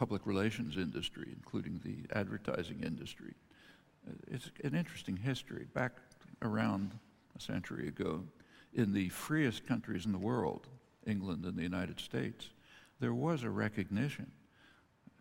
[0.00, 3.34] public relations industry, including the advertising industry.
[4.08, 5.66] Uh, it's an interesting history.
[5.74, 5.92] Back
[6.40, 6.92] around
[7.36, 8.24] a century ago,
[8.72, 10.68] in the freest countries in the world,
[11.06, 12.48] England and the United States,
[12.98, 14.30] there was a recognition,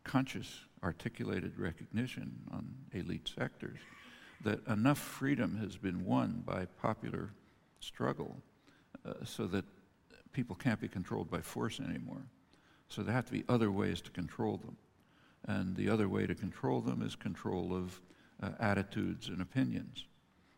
[0.05, 3.79] conscious, articulated recognition on elite sectors,
[4.45, 7.31] that enough freedom has been won by popular
[7.81, 8.37] struggle
[9.05, 9.65] uh, so that
[10.31, 12.21] people can't be controlled by force anymore.
[12.89, 14.75] So there have to be other ways to control them.
[15.47, 18.01] And the other way to control them is control of
[18.41, 20.05] uh, attitudes and opinions.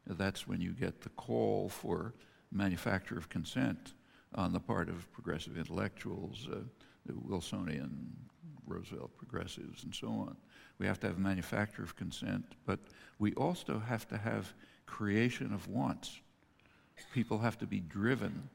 [0.08, 2.14] That's when you get the call for
[2.52, 3.94] manufacture of consent
[4.36, 6.60] on the part of progressive intellectuals, uh,
[7.06, 8.16] the Wilsonian,
[8.66, 10.36] Roosevelt progressives, and so on.
[10.78, 12.80] We have to have manufacture of consent, but
[13.20, 14.54] we also have to have
[14.86, 16.20] creation of wants.
[17.14, 18.50] People have to be driven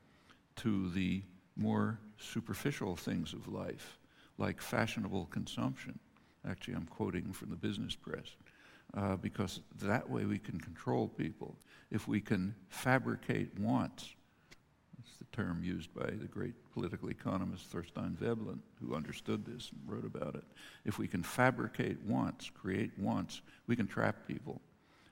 [0.57, 1.23] to the
[1.57, 3.99] more superficial things of life,
[4.39, 5.99] like fashionable consumption.
[6.49, 8.37] Actually, I'm quoting from the business press,
[8.95, 11.57] uh, because that way we can control people.
[11.91, 14.15] If we can fabricate wants,
[14.99, 19.81] that's the term used by the great political economist Thorstein Veblen, who understood this and
[19.87, 20.45] wrote about it.
[20.85, 24.61] If we can fabricate wants, create wants, we can trap people.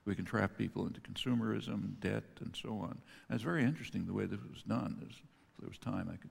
[0.04, 2.98] We can trap people into consumerism, debt, and so on.
[3.28, 4.96] And it's very interesting the way this was done.
[5.00, 5.22] There's,
[5.54, 6.30] if there was time, I could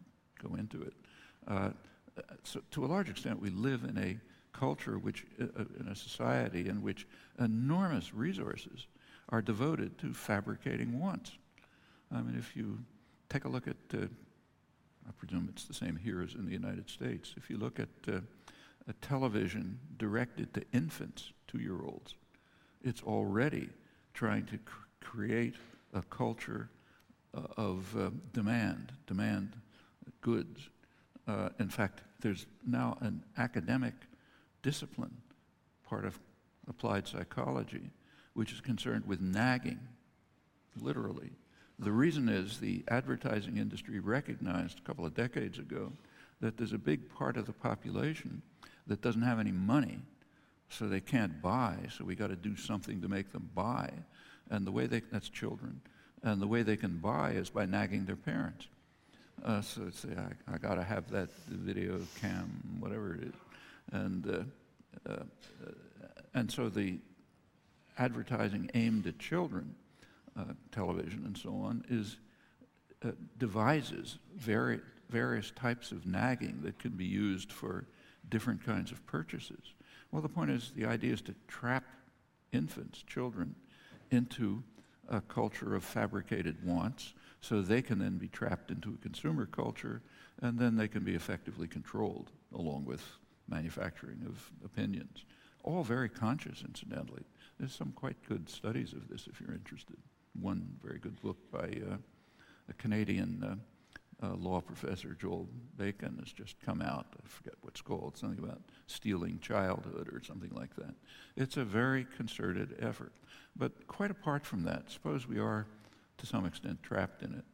[0.49, 0.93] go into it.
[1.47, 1.69] Uh,
[2.43, 4.17] so to a large extent, we live in a
[4.57, 7.07] culture which, uh, uh, in a society in which
[7.39, 8.88] enormous resources
[9.29, 11.31] are devoted to fabricating wants.
[12.12, 12.79] I mean, if you
[13.29, 14.05] take a look at, uh,
[15.07, 17.89] I presume it's the same here as in the United States, if you look at
[18.07, 18.19] uh,
[18.88, 22.15] a television directed to infants, two year olds,
[22.83, 23.69] it's already
[24.13, 25.55] trying to cr- create
[25.93, 26.69] a culture
[27.58, 29.54] of uh, demand, demand
[30.22, 30.69] goods.
[31.28, 33.93] Uh, in fact, there's now an academic
[34.62, 35.15] discipline,
[35.88, 36.19] part of
[36.67, 37.89] applied psychology,
[38.34, 39.80] which is concerned with nagging,
[40.80, 41.32] literally.
[41.80, 45.91] The reason is the advertising industry recognized a couple of decades ago
[46.39, 48.41] that there's a big part of the population
[48.88, 50.00] that doesn't have any money,
[50.69, 53.89] so they can't buy, so we got to do something to make them buy.
[54.50, 55.82] And the way they, that's children,
[56.23, 58.67] and the way they can buy is by nagging their parents.
[59.43, 63.33] Uh, so say, I, I got to have that video cam, whatever it is.
[63.91, 64.47] And,
[65.07, 65.23] uh, uh,
[66.33, 66.99] and so the
[67.97, 69.75] advertising aimed at children,
[70.38, 72.17] uh, television and so on, is
[73.05, 77.86] uh, devises vari- various types of nagging that can be used for
[78.29, 79.73] different kinds of purchases.
[80.12, 81.83] Well, the point is the idea is to trap
[82.53, 83.55] infants, children,
[84.12, 84.63] into
[85.10, 90.02] a culture of fabricated wants so they can then be trapped into a consumer culture
[90.42, 93.04] and then they can be effectively controlled along with
[93.48, 95.26] manufacturing of opinions.
[95.63, 97.24] All very conscious, incidentally.
[97.60, 99.98] There's some quite good studies of this if you're interested.
[100.39, 101.98] One very good book by uh,
[102.70, 103.56] a Canadian uh,
[104.23, 107.07] uh, law professor, Joel Bakan, has just come out.
[107.23, 110.93] I forget what's called, something about stealing childhood or something like that.
[111.36, 113.12] It's a very concerted effort.
[113.55, 115.67] But quite apart from that, suppose we are
[116.17, 117.45] to some extent trapped in it.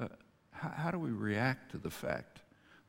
[0.00, 0.08] Uh,
[0.50, 2.40] how, how do we react to the fact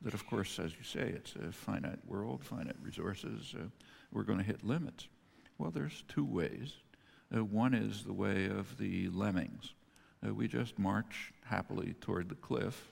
[0.02, 3.64] that, of course, as you say, it's a finite world, finite resources, uh,
[4.12, 5.08] we're going to hit limits?
[5.58, 6.74] Well, there's two ways.
[7.34, 9.74] Uh, one is the way of the lemmings.
[10.26, 12.88] Uh, we just march happily toward the cliff,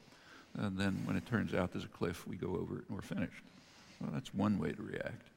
[0.57, 3.03] and then when it turns out there's a cliff, we go over it and we're
[3.03, 3.43] finished.
[4.01, 5.29] Well, that's one way to react.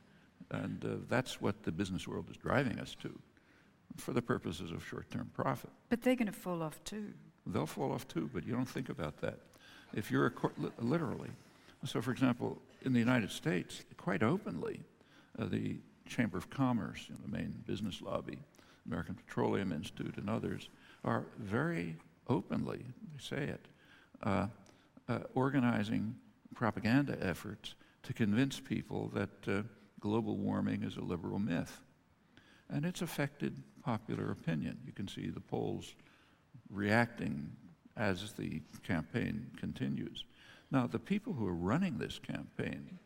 [0.51, 3.17] And uh, that's what the business world is driving us to
[3.97, 5.69] for the purposes of short term profit.
[5.89, 7.13] But they're going to fall off too.
[7.45, 9.39] They'll fall off too, but you don't think about that.
[9.93, 11.30] If you're a court, literally,
[11.86, 14.80] so for example, in the United States, quite openly,
[15.39, 15.77] uh, the
[16.08, 18.38] Chamber of Commerce, you know, the main business lobby,
[18.86, 20.69] American Petroleum Institute, and others
[21.04, 21.96] are very
[22.28, 23.68] openly, they say it,
[24.24, 24.48] uh,
[25.10, 26.16] uh, organizing
[26.54, 29.62] propaganda efforts to convince people that uh,
[30.00, 31.82] global warming is a liberal myth.
[32.70, 34.78] And it's affected popular opinion.
[34.86, 35.96] You can see the polls
[36.70, 37.52] reacting
[37.98, 40.26] as the campaign continues.
[40.72, 43.00] Now, the people who are running this campaign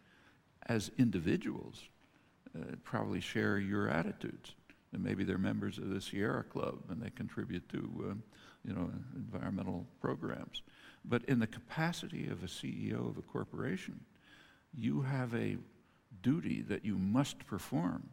[0.67, 1.81] as individuals
[2.55, 4.55] uh, probably share your attitudes.
[4.95, 8.13] And maybe they're members of the Sierra Club and they contribute to, uh,
[8.65, 10.63] you know, environmental programs.
[11.03, 13.99] But in the capacity of a CEO of a corporation,
[14.73, 15.57] you have a
[16.21, 18.09] duty that you must perform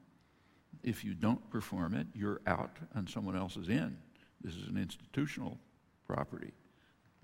[0.82, 3.96] if you don't perform it, you're out and someone else is in.
[4.42, 5.58] This is an institutional
[6.06, 6.52] property,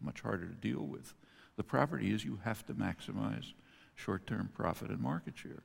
[0.00, 1.14] much harder to deal with.
[1.56, 3.52] The property is you have to maximize
[3.96, 5.62] short term profit and market share.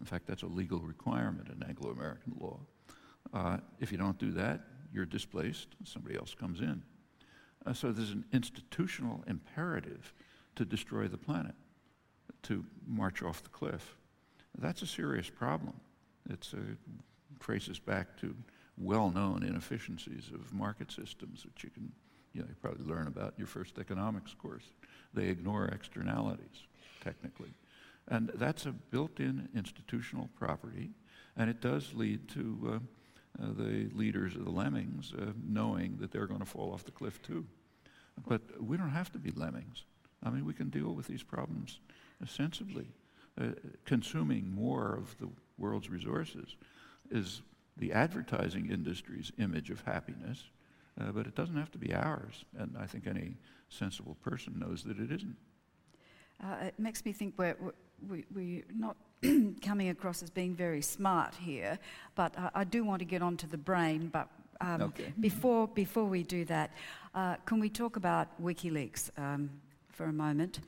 [0.00, 2.58] In fact, that's a legal requirement in Anglo American law.
[3.32, 4.60] Uh, if you don't do that,
[4.92, 6.82] you're displaced, somebody else comes in.
[7.64, 10.12] Uh, so there's an institutional imperative
[10.56, 11.54] to destroy the planet,
[12.42, 13.96] to march off the cliff.
[14.58, 15.74] That's a serious problem.
[16.28, 16.46] It
[17.40, 18.34] traces back to
[18.76, 21.90] well-known inefficiencies of market systems, which you can,
[22.32, 24.64] you know, you probably learn about in your first economics course.
[25.14, 26.66] They ignore externalities,
[27.02, 27.54] technically.
[28.08, 30.90] And that's a built in institutional property,
[31.36, 32.78] and it does lead to uh,
[33.38, 37.20] the leaders of the lemmings uh, knowing that they're going to fall off the cliff
[37.22, 37.44] too.
[38.26, 39.84] But we don't have to be lemmings.
[40.22, 41.80] I mean, we can deal with these problems
[42.26, 42.86] sensibly.
[43.40, 43.46] Uh,
[43.86, 45.28] consuming more of the
[45.58, 46.56] world's resources
[47.10, 47.40] is
[47.78, 50.44] the advertising industry's image of happiness,
[51.00, 52.44] uh, but it doesn't have to be ours.
[52.58, 53.36] And I think any
[53.70, 55.36] sensible person knows that it isn't.
[56.42, 57.56] Uh, it makes me think we're,
[58.06, 58.96] we, we're not
[59.62, 61.78] coming across as being very smart here,
[62.14, 64.08] but uh, I do want to get onto the brain.
[64.12, 64.28] But
[64.60, 65.12] um, okay.
[65.20, 66.70] before, before we do that,
[67.14, 69.50] uh, can we talk about WikiLeaks um,
[69.90, 70.60] for a moment?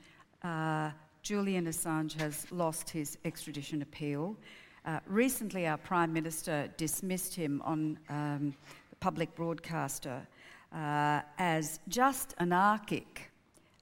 [0.43, 0.91] Uh,
[1.21, 4.37] Julian Assange has lost his extradition appeal.
[4.85, 8.55] Uh, recently, our Prime Minister dismissed him on um,
[8.89, 10.25] the public broadcaster
[10.73, 13.31] uh, as just anarchic.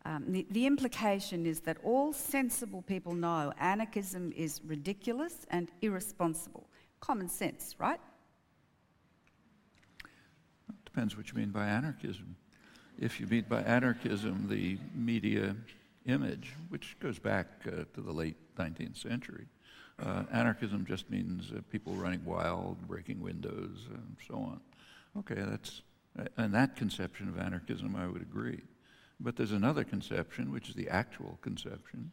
[0.06, 6.68] Um, the, the, implication is that all sensible people know anarchism is ridiculous and irresponsible.
[7.00, 8.02] Common sense, right?
[10.84, 12.36] Depends what you mean by anarchism.
[13.00, 15.56] If you mean by anarchism the media
[16.06, 19.46] image, which goes back uh, to the late 19th century,
[20.06, 24.60] uh, anarchism just means uh, people running wild, breaking windows, and so on.
[25.20, 25.82] Okay, that's,
[26.38, 28.62] and that conception of anarchism, I would agree.
[29.20, 32.12] But there's another conception, which is the actual conception,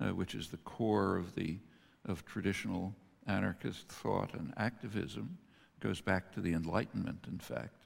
[0.00, 1.58] uh, which is the core of the
[2.06, 2.94] of traditional
[3.26, 5.38] anarchist thought and activism.
[5.78, 7.84] It goes back to the Enlightenment, in fact.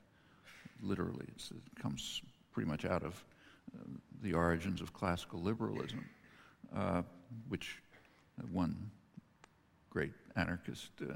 [0.83, 3.25] Literally, it comes pretty much out of
[3.77, 3.85] uh,
[4.23, 6.05] the origins of classical liberalism,
[6.75, 7.03] uh,
[7.49, 7.81] which
[8.51, 8.91] one
[9.91, 11.15] great anarchist uh,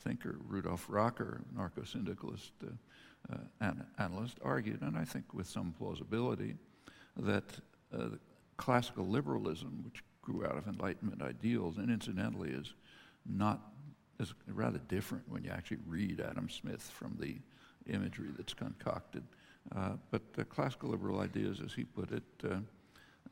[0.00, 3.34] thinker, Rudolf Rocker, anarcho-syndicalist uh,
[3.64, 6.54] uh, analyst, argued, and I think with some plausibility,
[7.20, 7.44] that
[7.96, 8.08] uh,
[8.56, 12.74] classical liberalism, which grew out of Enlightenment ideals, and incidentally is
[13.26, 13.60] not
[14.18, 17.36] is rather different when you actually read Adam Smith from the
[17.90, 19.22] imagery that's concocted.
[19.74, 22.56] Uh, but classical liberal ideas, as he put it, uh,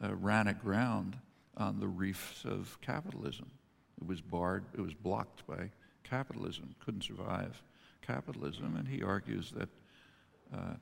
[0.03, 1.16] uh ran aground
[1.59, 3.51] on the reefs of capitalism.
[4.01, 5.70] It was barred, it was blocked by
[6.05, 7.61] capitalism, couldn't survive
[8.01, 9.68] capitalism, and he argues that
[10.55, 10.74] uh,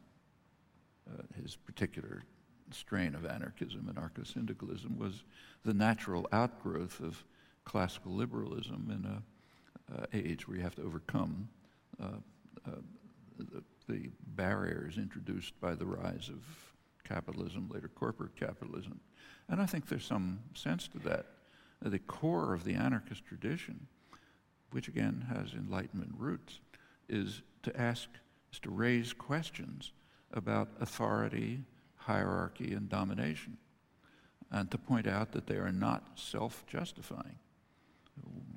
[1.42, 2.22] his particular
[2.70, 5.24] strain of anarchism and anarcho-syndicalism was
[5.64, 7.24] the natural outgrowth of
[7.64, 9.22] classical liberalism in an
[9.94, 11.48] uh, age where you have to overcome
[12.02, 12.06] uh,
[12.66, 12.70] uh,
[13.38, 16.42] the, the, barriers introduced by the rise of
[17.04, 19.00] capitalism, later corporate capitalism.
[19.48, 21.26] And I think there's some sense to that
[21.82, 23.86] the core of the anarchist tradition,
[24.72, 26.60] which again has Enlightenment roots,
[27.08, 28.08] is to ask,
[28.52, 29.92] is to raise questions
[30.32, 31.60] about authority,
[32.06, 33.56] hierarchy, and domination,
[34.50, 37.38] and to point out that they are not self justifying,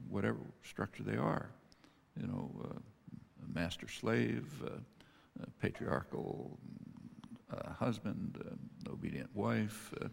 [0.07, 1.49] whatever structure they are.
[2.19, 2.79] You know, uh,
[3.53, 6.57] master slave, uh, uh, patriarchal
[7.79, 10.07] husband, uh, obedient wife, uh,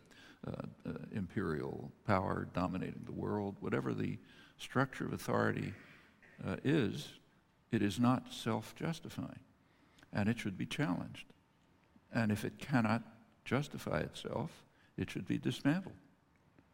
[0.46, 4.18] uh, imperial power dominating the world, whatever the
[4.58, 5.72] structure of authority
[6.64, 7.08] is,
[7.72, 9.40] it is not self justifying.
[10.12, 11.26] And it should be challenged.
[12.12, 13.02] And if it cannot
[13.46, 14.50] justify itself,
[14.98, 15.94] it should be dismantled.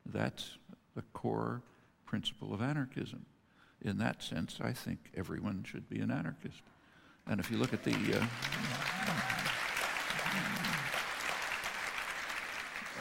[0.04, 0.58] That's
[0.96, 1.62] the core
[2.04, 3.26] principle of anarchism.
[3.80, 6.62] In that sense, I think everyone should be an anarchist.
[7.28, 7.92] And if you look at the.
[7.92, 8.26] Uh,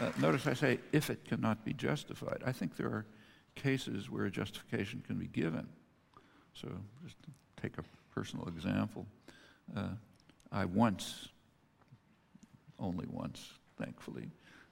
[0.01, 2.41] Uh, notice I say if it cannot be justified.
[2.43, 3.05] I think there are
[3.53, 5.67] cases where a justification can be given.
[6.53, 6.69] So,
[7.03, 7.17] just
[7.61, 9.05] take a personal example,
[9.75, 9.89] uh,
[10.51, 11.29] I once,
[12.79, 13.51] only once,
[13.83, 14.29] thankfully,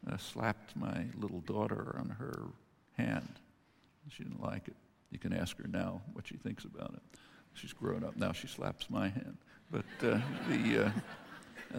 [0.10, 2.46] uh, slapped my little daughter on her
[2.98, 3.40] hand.
[4.10, 4.76] She didn't like it.
[5.12, 7.20] You can ask her now what she thinks about it.
[7.54, 8.32] She's grown up now.
[8.32, 9.38] She slaps my hand.
[9.72, 10.92] But uh, the uh,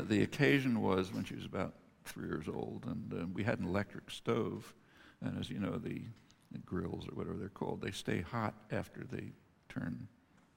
[0.03, 1.74] the occasion was when she was about
[2.05, 4.72] three years old, and uh, we had an electric stove.
[5.20, 6.03] And as you know, the,
[6.53, 9.33] the, grills or whatever they're called, they stay hot after they
[9.68, 10.09] turn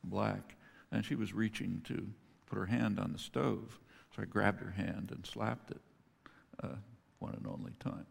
[0.04, 0.56] black.
[0.92, 2.08] And she was reaching to
[2.46, 3.80] put her hand on the stove,
[4.16, 5.82] so I grabbed her hand and slapped it,
[6.62, 6.76] uh,
[7.20, 8.06] one and only time.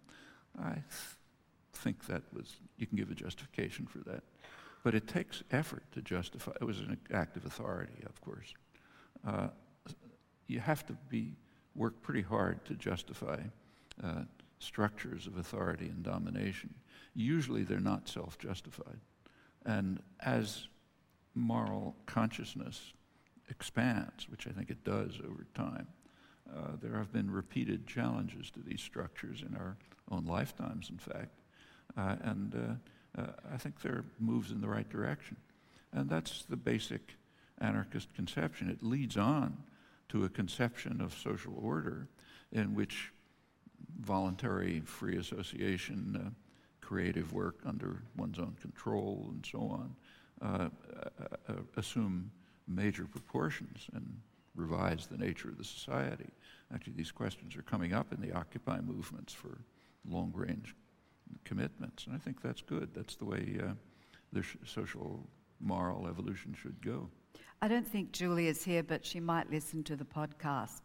[0.58, 0.84] I th-
[1.74, 4.22] think that was you can give a justification for that,
[4.84, 6.52] but it takes effort to justify.
[6.60, 8.54] It was an act of authority, of course.
[9.26, 9.48] Uh,
[10.46, 11.34] you have to be
[11.74, 13.38] work pretty hard to justify
[14.02, 14.22] uh,
[14.58, 16.74] structures of authority and domination.
[17.14, 19.00] Usually they're not self justified.
[19.64, 20.68] And as
[21.34, 22.92] moral consciousness
[23.48, 25.86] expands, which I think it does over time,
[26.50, 29.76] uh, there have been repeated challenges to these structures in our
[30.10, 31.30] own lifetimes, in fact.
[31.96, 35.36] Uh, and uh, uh, I think they're moves in the right direction.
[35.92, 37.16] And that's the basic
[37.60, 38.70] anarchist conception.
[38.70, 39.56] It leads on
[40.08, 42.08] to a conception of social order
[42.50, 43.12] in which
[44.00, 46.30] voluntary free association, uh,
[46.80, 49.96] creative work under one's own control, and so on,
[50.42, 50.68] uh,
[51.48, 52.30] uh, assume
[52.66, 54.20] major proportions and
[54.54, 56.30] revise the nature of the society.
[56.74, 59.58] Actually, these questions are coming up in the Occupy movements for
[60.08, 60.74] long range
[61.44, 62.90] commitments, and I think that's good.
[62.94, 63.72] That's the way uh,
[64.32, 65.26] the social
[65.60, 67.08] moral evolution should go.
[67.60, 70.80] I don't think Julia's here, but she might listen to the podcast.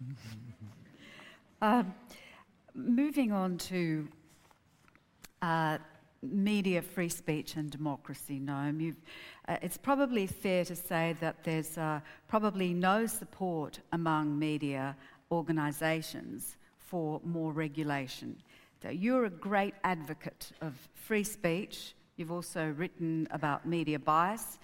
[1.62, 1.94] um,
[2.74, 4.08] moving on to
[5.42, 5.78] uh,
[6.22, 8.94] media free speech and democracy, Noam,
[9.48, 14.96] uh, it's probably fair to say that there's uh, probably no support among media
[15.30, 18.36] organisations for more regulation.
[18.82, 21.94] So you're a great advocate of free speech.
[22.16, 24.58] You've also written about media bias.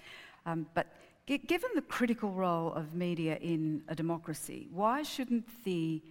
[0.47, 0.87] Um, but
[1.27, 6.03] g- given the critical role of media in a democracy, why shouldn't the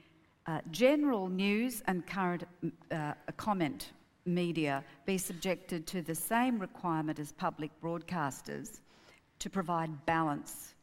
[0.45, 2.45] uh, general news and current
[2.91, 3.91] uh, comment
[4.27, 8.81] media be subjected to the same requirement as public broadcasters
[9.39, 10.75] to provide balance.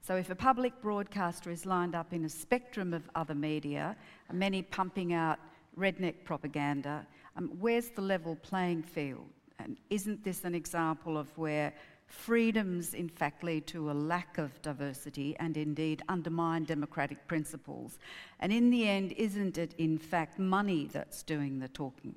[0.00, 3.96] So, if a public broadcaster is lined up in a spectrum of other media,
[4.32, 5.38] many pumping out
[5.78, 9.28] redneck propaganda, um, where's the level playing field?
[9.58, 11.72] And isn't this an example of where
[12.06, 17.98] freedoms, in fact, lead to a lack of diversity and indeed undermine democratic principles?
[18.40, 22.16] And in the end, isn't it, in fact, money that's doing the talking?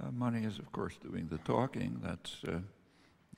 [0.00, 2.00] Uh, money is, of course, doing the talking.
[2.02, 2.58] That's uh,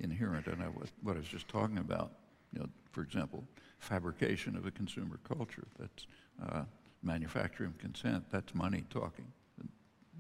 [0.01, 0.59] inherent in
[1.03, 2.13] what, I was just talking about.
[2.53, 3.45] You know, for example,
[3.79, 5.67] fabrication of a consumer culture.
[5.79, 6.07] That's
[6.43, 6.63] uh,
[7.03, 8.25] manufacturing consent.
[8.31, 9.27] That's money talking.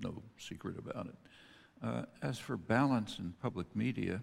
[0.03, 1.15] No secret about it.
[1.83, 4.23] Uh, as for balance in public media,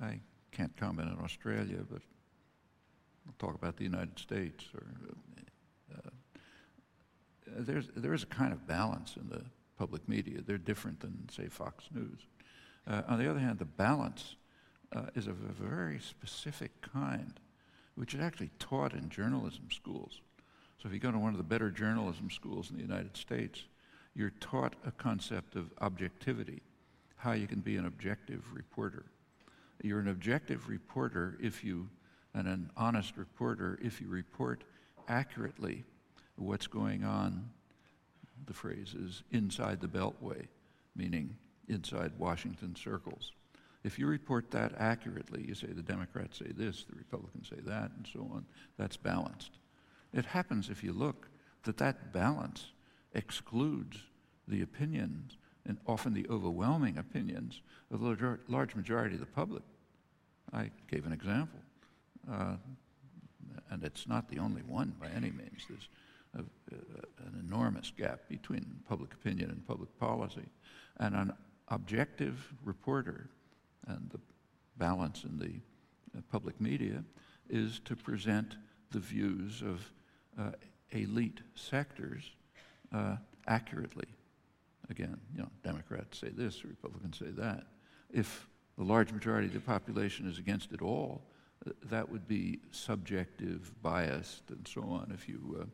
[0.00, 0.20] I
[0.50, 2.00] can't comment on Australia, but
[3.26, 4.64] I'll talk about the United States.
[4.74, 4.86] Or
[5.94, 6.10] uh,
[7.58, 9.42] there's there is a kind of balance in the
[9.78, 10.40] public media.
[10.44, 12.26] They're different than, say, Fox News.
[12.86, 14.34] Uh, on the other hand, the balance
[14.94, 17.38] uh, is of a very specific kind,
[17.94, 20.20] which is actually taught in journalism schools.
[20.82, 23.64] So if you go to one of the better journalism schools in the United States,
[24.14, 26.62] you're taught a concept of objectivity,
[27.16, 29.06] how you can be an objective reporter.
[29.82, 31.88] You're an objective reporter if you,
[32.34, 34.64] and an honest reporter if you report
[35.08, 35.84] accurately
[36.36, 37.50] what's going on
[38.46, 40.46] the phrase is inside the beltway,
[40.96, 41.36] meaning
[41.68, 43.32] inside Washington circles.
[43.84, 47.90] If you report that accurately, you say the Democrats say this, the Republicans say that,
[47.96, 48.44] and so on,
[48.76, 49.52] that's balanced.
[50.12, 51.28] It happens if you look
[51.64, 52.66] that that balance
[53.14, 53.98] excludes
[54.46, 55.36] the opinions,
[55.66, 57.60] and often the overwhelming opinions,
[57.90, 59.62] of the large majority of the public.
[60.52, 61.60] I gave an example.
[62.30, 62.56] Uh,
[63.70, 65.66] and it's not the only one by any means.
[65.68, 65.88] There's
[66.38, 70.46] a, an enormous gap between public opinion and public policy.
[70.98, 71.32] And an
[71.68, 73.28] objective reporter
[73.86, 74.20] and the
[74.76, 77.04] balance in the uh, public media
[77.48, 78.56] is to present
[78.90, 79.90] the views of
[80.38, 80.50] uh,
[80.90, 82.30] elite sectors
[82.92, 83.16] uh,
[83.46, 84.06] accurately.
[84.90, 87.66] Again, you know, Democrats say this, Republicans say that.
[88.10, 91.22] If the large majority of the population is against it all,
[91.66, 95.66] uh, that would be subjective, biased, and so on if you uh, uh,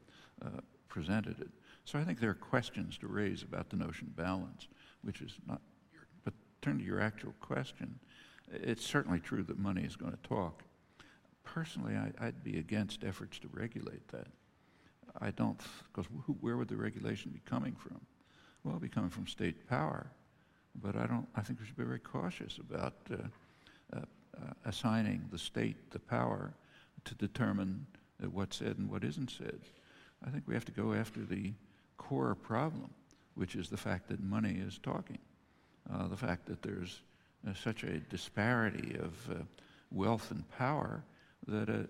[0.89, 1.49] presented it.
[1.85, 4.69] So I think there are questions to raise about the notion of balance,
[5.03, 5.61] which is not,
[5.93, 6.33] your, but
[6.63, 7.99] turn to your actual question.
[8.51, 10.63] It's certainly true that money is going to talk.
[11.43, 14.29] Personally, I, would be against efforts to regulate that.
[15.21, 15.61] I don't,
[15.93, 16.07] because
[16.41, 18.01] where would the regulation be coming from?
[18.63, 20.11] Well, it'd be coming from state power.
[20.83, 23.17] But I don't, I think we should be very cautious about uh,
[23.97, 26.55] uh, uh, assigning the state the power
[27.05, 27.87] to determine
[28.33, 29.61] what's said and what isn't said.
[30.27, 31.53] I think we have to go after the
[31.99, 32.91] core problem,
[33.35, 35.19] which is the fact that money is talking,
[35.93, 37.01] uh, the fact that there's
[37.47, 39.35] uh, such a disparity of uh,
[39.93, 41.03] wealth and power
[41.47, 41.87] that a,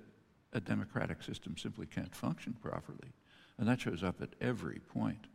[0.53, 3.13] a, democratic system simply can't function properly.
[3.59, 5.27] And that shows up at every point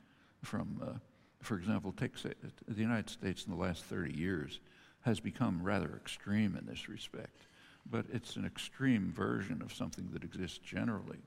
[0.43, 0.99] from, uh,
[1.41, 2.33] for example, take say,
[2.67, 4.59] the United States in the last 30 years
[5.01, 7.47] has become rather extreme in this respect,
[7.89, 11.19] but it's an extreme version of something that exists generally.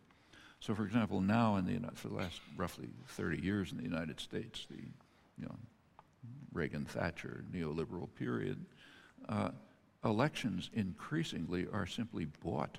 [0.62, 4.20] So, for example, now in the for the last roughly 30 years in the United
[4.20, 5.56] States, the you know,
[6.52, 8.64] Reagan Thatcher neoliberal period,
[9.28, 9.50] uh,
[10.04, 12.78] elections increasingly are simply bought.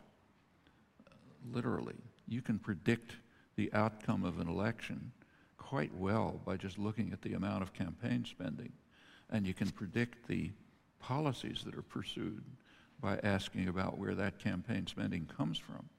[1.51, 3.17] literally, you can predict
[3.57, 5.11] the outcome of an election
[5.57, 8.71] quite well by just looking at the amount of campaign spending,
[9.29, 10.51] and you can predict the
[11.01, 12.45] policies that are pursued
[13.01, 15.89] by asking about where that campaign spending comes from.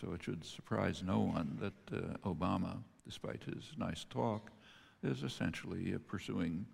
[0.00, 4.50] So it should surprise no one that uh, Obama, despite his nice talk,
[5.02, 6.66] is essentially uh, pursuing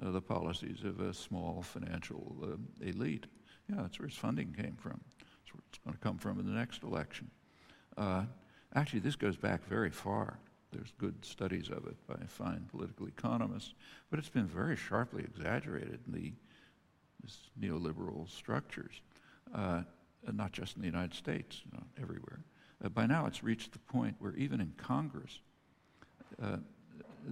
[0.00, 3.26] uh, the policies of a small financial uh, elite.
[3.68, 5.00] Yeah, that's where his funding came from.
[5.18, 7.30] That's where it's going to come from in the next election.
[7.96, 8.24] Uh,
[8.74, 10.38] actually, this goes back very far.
[10.70, 13.74] There's good studies of it by fine political economists,
[14.10, 16.32] but it's been very sharply exaggerated in the
[17.60, 19.00] neoliberal structures,
[19.54, 19.82] uh,
[20.32, 22.40] not just in the United States, you know, everywhere.
[22.84, 25.40] Uh, by now, it's reached the point where even in Congress,
[26.42, 26.56] uh,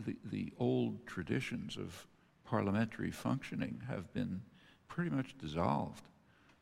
[0.05, 2.07] the, the old traditions of
[2.44, 4.40] parliamentary functioning have been
[4.88, 6.03] pretty much dissolved.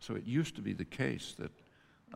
[0.00, 1.50] So it used to be the case that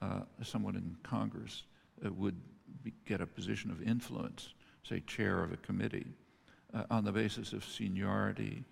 [0.03, 1.65] uh, someone in Congress
[2.05, 2.37] uh, would
[2.83, 6.07] be, get a position of influence, say chair of a committee,
[6.75, 8.65] uh, on the basis of seniority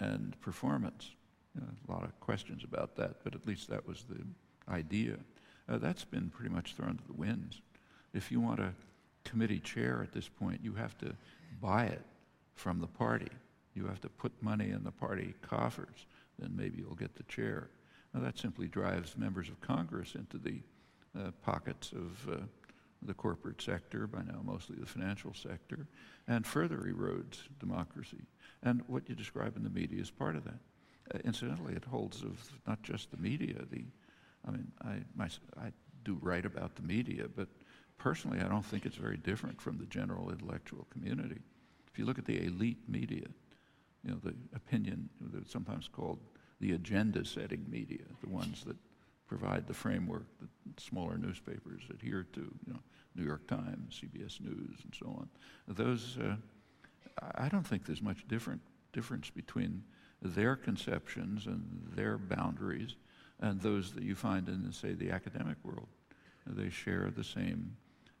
[0.00, 1.10] and performance.
[1.56, 4.24] a lot of questions about that, but at least that was the
[4.72, 5.16] idea.
[5.68, 7.60] Uh, that's been pretty much thrown to the winds.
[8.12, 8.72] If you want a
[9.24, 11.14] committee chair at this point, you have to
[11.60, 12.02] buy it
[12.54, 13.28] from the party.
[13.74, 16.06] You have to put money in the party coffers,
[16.38, 17.68] then maybe you'll get the chair.
[18.12, 20.60] Now, that simply drives members of Congress into the
[21.18, 22.36] uh, pockets of uh,
[23.00, 25.86] the corporate sector, by now mostly the financial sector,
[26.28, 28.22] and further erodes democracy.
[28.62, 30.60] And what you describe in the media is part of that.
[31.14, 33.56] Uh, incidentally, it holds of not just the media.
[33.70, 33.84] The,
[34.46, 35.28] I mean, I, my,
[35.60, 35.72] I
[36.04, 37.48] do write about the media, but
[37.98, 41.40] personally, I don't think it's very different from the general intellectual community.
[41.92, 43.26] If you look at the elite media,
[44.04, 46.18] you know, the opinion, that's sometimes called
[46.60, 48.76] the agenda-setting media, the ones that
[49.28, 52.80] provide the framework that smaller newspapers adhere to, you know,
[53.14, 55.28] New York Times, CBS News, and so on.
[55.68, 56.36] Those, uh,
[57.36, 58.60] I don't think there's much different
[58.92, 59.82] difference between
[60.20, 61.64] their conceptions and
[61.94, 62.96] their boundaries
[63.42, 65.88] and those that you find in, say, the academic world.
[66.46, 67.76] They share the same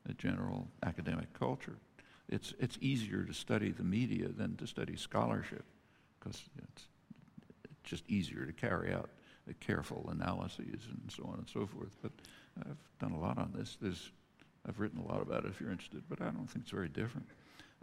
[0.08, 1.76] uh, general academic culture.
[2.28, 5.64] It's, it's easier to study the media than to study scholarship
[6.18, 6.86] because it's
[7.84, 9.10] just easier to carry out
[9.60, 11.96] careful analyses and so on and so forth.
[12.02, 12.12] But
[12.60, 13.76] I've done a lot on this.
[13.80, 14.10] There's,
[14.68, 16.88] I've written a lot about it if you're interested, but I don't think it's very
[16.88, 17.26] different.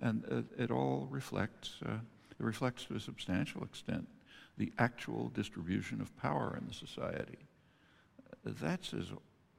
[0.01, 1.99] And it, it all reflects, uh,
[2.39, 4.07] it reflects to a substantial extent
[4.59, 7.39] the actual distribution of power in the society.
[8.43, 9.07] That's as,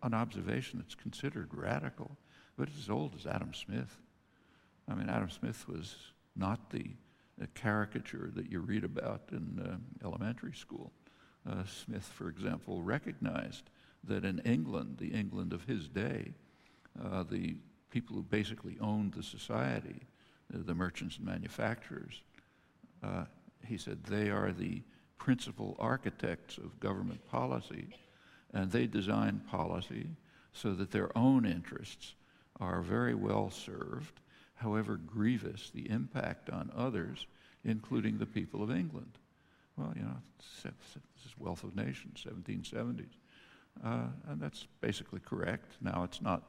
[0.02, 2.16] an observation that's considered radical,
[2.56, 3.96] but it's as old as Adam Smith.
[4.88, 5.96] I mean, Adam Smith was
[6.36, 6.84] not the,
[7.54, 10.92] caricature that you read about in uh, elementary school.
[11.48, 13.70] Uh, Smith, for example, recognized
[14.04, 16.34] that in England, the England of his day,
[17.02, 17.56] uh, the
[17.88, 20.02] people who basically owned the society,
[20.52, 22.20] uh, the merchants and manufacturers,
[23.02, 23.24] uh,
[23.66, 24.82] he said they are the
[25.20, 27.86] principal architects of government policy,
[28.54, 30.08] and they design policy
[30.52, 32.14] so that their own interests
[32.58, 34.18] are very well served,
[34.54, 37.26] however grievous the impact on others,
[37.64, 39.18] including the people of England.
[39.76, 40.16] Well, you know,
[40.62, 40.72] this
[41.24, 43.04] is Wealth of Nations, 1770s.
[43.84, 45.76] Uh, and that's basically correct.
[45.82, 46.42] Now it's not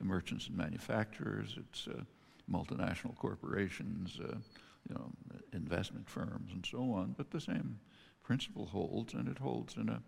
[0.00, 2.02] merchants and manufacturers, it's uh,
[2.50, 4.36] multinational corporations, uh,
[4.88, 5.10] you know,
[5.52, 7.78] investment firms and so on, but the same
[8.24, 10.02] principle holds, and it holds in a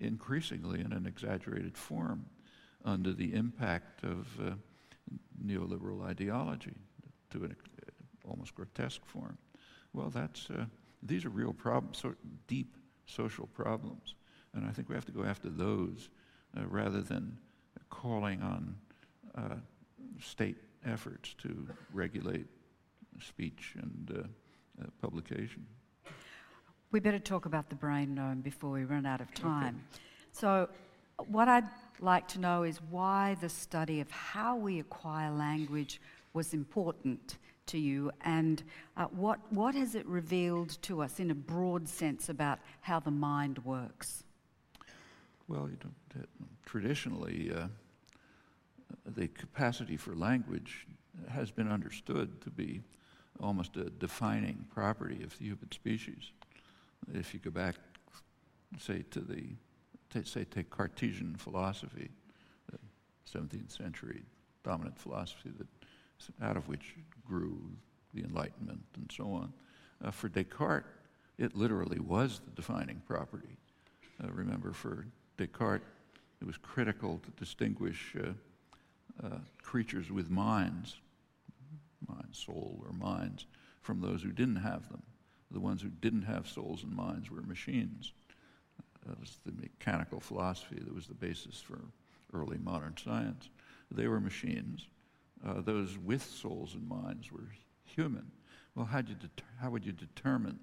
[0.00, 2.24] increasingly in an exaggerated form
[2.84, 4.52] under the impact of uh,
[5.44, 6.76] neoliberal ideology
[7.30, 7.56] to an
[8.28, 9.36] almost grotesque form.
[9.92, 10.66] Well, that's uh,
[11.02, 12.14] these are real problems, so
[12.46, 14.14] deep social problems.
[14.54, 16.10] And I think we have to go after those
[16.56, 17.38] uh, rather than
[17.90, 18.76] calling on
[19.34, 19.56] uh,
[20.20, 22.46] state efforts to regulate
[23.20, 25.66] speech and uh, uh, publication.
[26.90, 29.82] We better talk about the brain Noam before we run out of time.
[29.92, 30.02] Okay.
[30.32, 30.68] So,
[31.26, 31.68] what I'd
[32.00, 36.00] like to know is why the study of how we acquire language
[36.32, 37.36] was important
[37.66, 38.62] to you, and
[38.96, 43.10] uh, what, what has it revealed to us in a broad sense about how the
[43.10, 44.24] mind works?
[45.48, 46.24] Well, you know,
[46.64, 47.66] traditionally, uh,
[49.04, 50.86] the capacity for language
[51.28, 52.80] has been understood to be
[53.40, 56.32] almost a defining property of the human species.
[57.12, 57.76] If you go back,
[58.78, 62.10] say, to the, say, take Cartesian philosophy,
[62.70, 62.78] the
[63.38, 64.22] 17th century
[64.64, 65.66] dominant philosophy that
[66.42, 66.94] out of which
[67.26, 67.58] grew
[68.14, 69.52] the Enlightenment and so on.
[70.04, 70.86] Uh, for Descartes,
[71.38, 73.56] it literally was the defining property.
[74.22, 75.84] Uh, remember, for Descartes,
[76.40, 78.30] it was critical to distinguish uh,
[79.24, 80.96] uh creatures with minds,
[82.06, 83.46] mind, soul, or minds,
[83.82, 85.02] from those who didn't have them.
[85.50, 88.12] The ones who didn't have souls and minds were machines.
[89.06, 91.80] That was the mechanical philosophy that was the basis for
[92.34, 93.48] early modern science.
[93.90, 94.86] They were machines.
[95.46, 97.48] Uh, those with souls and minds were
[97.84, 98.30] human.
[98.74, 100.60] Well, how would you determine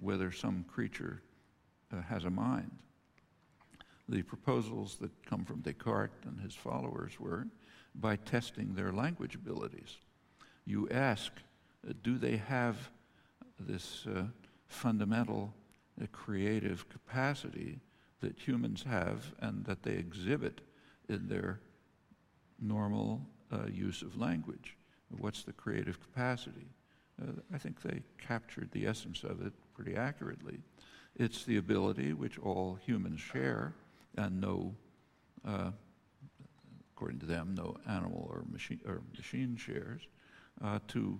[0.00, 1.22] whether some creature
[1.92, 2.70] uh, has a mind?
[4.08, 7.46] The proposals that come from Descartes and his followers were
[7.94, 9.98] by testing their language abilities.
[10.64, 11.30] You ask,
[11.88, 12.90] uh, do they have
[13.58, 14.24] this uh,
[14.66, 15.52] fundamental
[16.00, 17.80] uh, creative capacity
[18.20, 20.60] that humans have and that they exhibit
[21.08, 21.60] in their
[22.60, 23.20] normal
[23.52, 24.76] uh, use of language?
[25.18, 26.66] What's the creative capacity?
[27.20, 30.58] Uh, I think they captured the essence of it pretty accurately.
[31.16, 33.74] It's the ability which all humans share
[34.16, 34.74] and no,
[35.46, 35.70] uh,
[36.94, 40.02] according to them, no animal or machine, or machine shares,
[40.62, 41.18] uh, to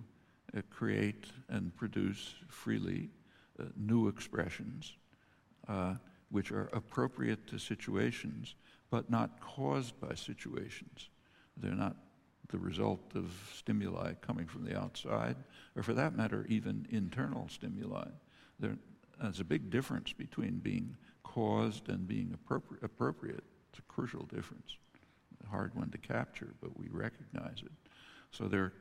[0.55, 3.09] uh, create and produce freely
[3.59, 4.95] uh, new expressions
[5.67, 5.95] uh,
[6.29, 8.55] which are appropriate to situations
[8.89, 11.09] but not caused by situations.
[11.57, 11.95] They're not
[12.49, 15.35] the result of stimuli coming from the outside,
[15.75, 18.05] or for that matter, even internal stimuli.
[18.59, 18.77] There,
[19.19, 23.43] there's a big difference between being caused and being appropri- appropriate.
[23.71, 24.77] It's a crucial difference,
[25.43, 27.71] a hard one to capture, but we recognize it.
[28.29, 28.73] So there,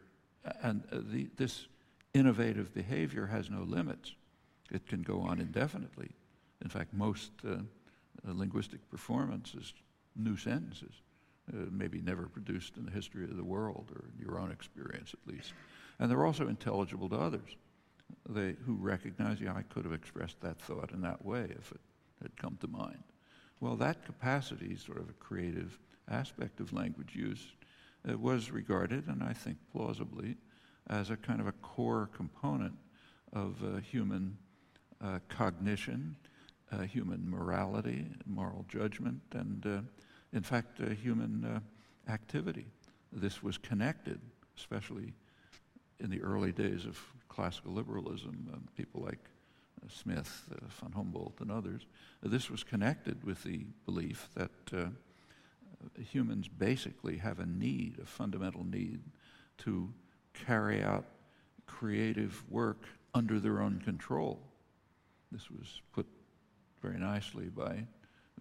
[0.63, 1.67] and uh, the, this
[2.15, 4.15] innovative behavior has no limits.
[4.71, 6.11] It can go on indefinitely.
[6.63, 9.73] In fact, most uh, uh linguistic performance is
[10.17, 10.95] new sentences,
[11.53, 15.15] uh, maybe never produced in the history of the world or in your own experience
[15.15, 15.53] at least.
[15.99, 17.57] And they're also intelligible to others
[18.29, 21.81] they, who recognize, yeah, I could have expressed that thought in that way if it
[22.23, 23.03] had come to mind.
[23.61, 25.79] Well, that capacity, sort of a creative
[26.09, 27.53] aspect of language use,
[28.09, 30.37] uh, was regarded, and I think plausibly,
[30.89, 32.75] as a kind of a core component
[33.33, 34.37] of uh, human
[35.01, 36.17] uh, cognition,
[36.71, 39.81] uh, human morality, moral judgment, and uh,
[40.33, 41.63] in fact, uh, human
[42.09, 42.67] activity.
[43.13, 44.21] This was connected,
[44.57, 45.13] especially
[46.01, 46.99] in the early days of
[47.29, 49.19] classical liberalism, people like
[49.83, 51.87] uh, Smith, uh, von Humboldt, and others,
[52.25, 54.51] uh, this was connected with the belief that
[55.99, 59.01] humans basically have a need, a fundamental need,
[59.59, 59.93] to
[60.35, 61.05] carry out
[61.67, 64.41] creative work under their own control.
[65.31, 66.07] This was put
[66.81, 67.85] very nicely by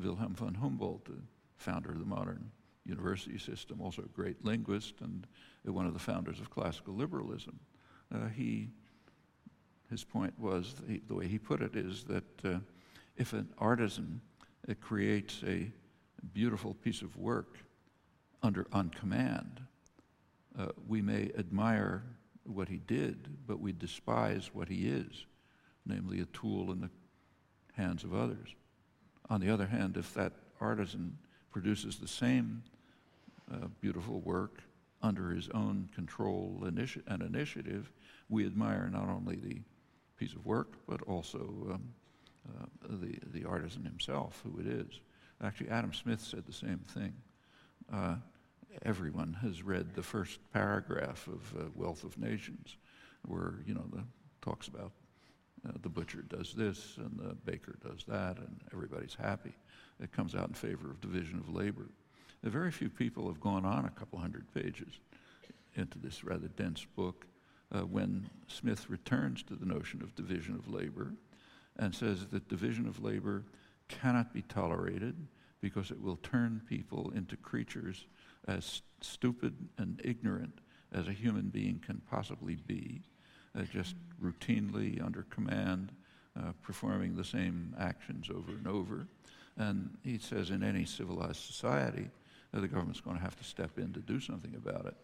[0.01, 1.21] Wilhelm von Humboldt, the
[1.57, 2.51] founder of the modern
[2.85, 5.27] university system, also a great linguist and
[5.63, 7.59] one of the founders of classical liberalism.
[8.13, 8.69] Uh, he
[9.91, 12.59] his point was, the, way he put it, is that uh,
[13.17, 14.21] if an artisan
[14.69, 15.69] uh, creates a
[16.27, 17.57] beautiful piece of work
[18.43, 19.61] under on command,
[20.57, 22.03] uh, we may admire
[22.43, 25.25] what he did, but we despise what he is,
[25.85, 26.89] namely a tool in the
[27.73, 28.55] hands of others.
[29.29, 31.17] On the other hand, if that artisan
[31.51, 32.63] produces the same
[33.51, 34.61] uh, beautiful work
[35.01, 37.91] under his own control initi- and initiative,
[38.29, 39.61] we admire not only the
[40.17, 41.39] piece of work, but also
[41.71, 41.93] um,
[42.47, 44.99] uh, the, the artisan himself, who it is.
[45.43, 47.13] Actually, Adam Smith said the same thing.
[47.91, 48.15] Uh,
[48.83, 52.77] everyone has read the first paragraph of uh, Wealth of Nations,
[53.27, 54.03] where, you know, the
[54.41, 54.91] talks about
[55.67, 59.53] uh, the butcher does this and the baker does that, and everybody's happy.
[59.99, 61.89] It comes out in favor of division of labor.
[62.43, 64.99] Very few people have gone on a couple hundred pages
[65.75, 67.25] into this rather dense book
[67.71, 71.13] uh, when Smith returns to the notion of division of labor
[71.77, 73.43] and says that division of labor
[73.99, 75.15] cannot be tolerated
[75.61, 78.05] because it will turn people into creatures
[78.47, 80.59] as stupid and ignorant
[80.91, 83.01] as a human being can possibly be,
[83.55, 85.91] uh, just routinely under command,
[86.37, 89.07] uh, performing the same actions over and over.
[89.57, 92.09] And he says in any civilized society,
[92.53, 94.95] uh, the government's going to have to step in to do something about it.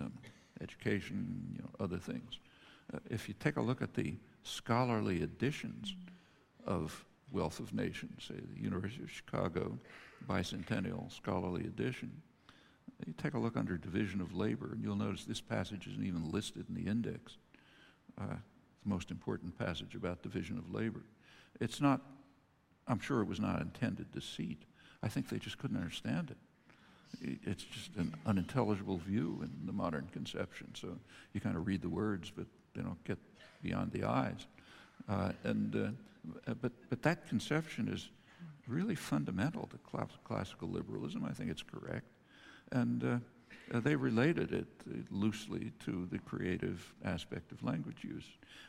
[0.00, 0.12] Um,
[0.60, 2.38] education, you know, other things.
[2.92, 5.94] Uh, if you take a look at the scholarly editions
[6.66, 9.78] of Wealth of Nations, say the University of Chicago
[10.28, 12.10] Bicentennial Scholarly Edition,
[13.06, 16.30] you take a look under Division of Labor, and you'll notice this passage isn't even
[16.32, 17.36] listed in the index.
[18.20, 18.24] Uh,
[18.82, 21.02] the most important passage about division of labor.
[21.60, 22.00] It's not,
[22.88, 24.62] I'm sure it was not intended deceit.
[25.02, 26.36] I think they just couldn't understand it
[27.20, 30.68] it's just an unintelligible view in the modern conception.
[30.74, 30.98] So
[31.32, 33.18] you kind of read the words, but they don't get
[33.62, 34.46] beyond the eyes.
[35.08, 35.88] Uh, and uh,
[36.60, 38.10] but but that conception is
[38.66, 41.24] really fundamental to cl- classical liberalism.
[41.24, 42.06] I think it's correct,
[42.72, 43.18] and uh,
[43.74, 44.68] uh they related it
[45.10, 48.26] loosely to the creative aspect of language use.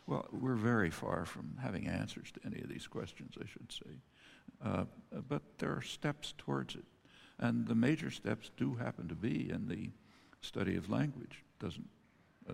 [0.08, 3.92] Well, we're very far from having answers to any of these questions, I should say.
[4.64, 4.86] Uh,
[5.28, 6.86] but there are steps towards it.
[7.40, 9.90] And the major steps do happen to be in the
[10.42, 11.44] study of language.
[11.60, 11.88] Doesn't,
[12.50, 12.54] uh,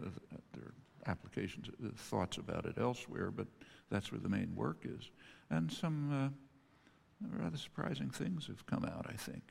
[0.54, 0.74] there
[1.08, 3.48] applications, uh, thoughts about it elsewhere, but
[3.90, 5.10] that's where the main work is.
[5.50, 9.44] And some uh, rather surprising things have come out, I think.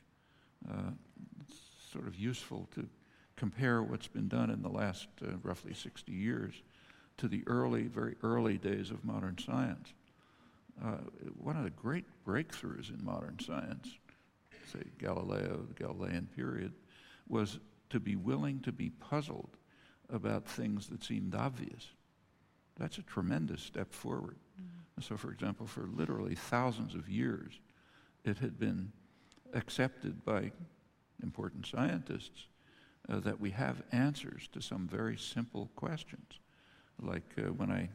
[0.68, 0.90] Uh,
[1.40, 1.58] it's
[1.92, 2.88] sort of useful to
[3.36, 6.62] compare what's been done in the last uh, roughly 60 years
[7.16, 9.92] to the early, very early days of modern science.
[10.82, 10.96] Uh,
[11.38, 13.96] one of the great breakthroughs in modern science,
[14.72, 16.72] say Galileo, the Galilean period,
[17.28, 19.56] was to be willing to be puzzled
[20.10, 21.88] about things that seemed obvious.
[22.78, 24.36] That's a tremendous step forward.
[24.60, 25.02] Mm-hmm.
[25.02, 27.60] So, for example, for literally thousands of years,
[28.24, 28.92] it had been
[29.52, 30.50] accepted by
[31.22, 32.46] important scientists
[33.08, 36.40] uh, that we have answers to some very simple questions.
[37.00, 37.90] Like uh, when I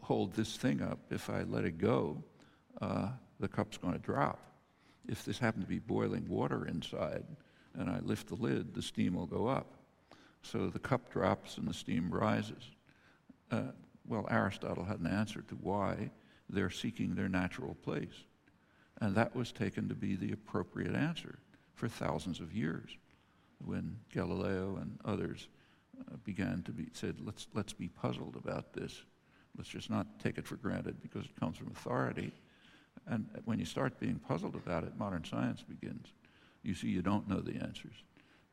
[0.00, 2.22] hold this thing up, if I let it go,
[2.80, 4.38] uh, the cup's going to drop.
[5.08, 7.24] If this happened to be boiling water inside
[7.74, 9.79] and I lift the lid, the steam will go up.
[10.42, 12.70] So the cup drops and the steam rises.
[13.50, 13.72] Uh,
[14.06, 16.10] well, Aristotle had an answer to why
[16.48, 18.24] they're seeking their natural place.
[19.00, 21.38] And that was taken to be the appropriate answer
[21.74, 22.90] for thousands of years
[23.64, 25.48] when Galileo and others
[26.00, 29.02] uh, began to be said, let's, let's be puzzled about this.
[29.56, 32.32] Let's just not take it for granted because it comes from authority.
[33.06, 36.12] And when you start being puzzled about it, modern science begins.
[36.62, 37.94] You see, you don't know the answers.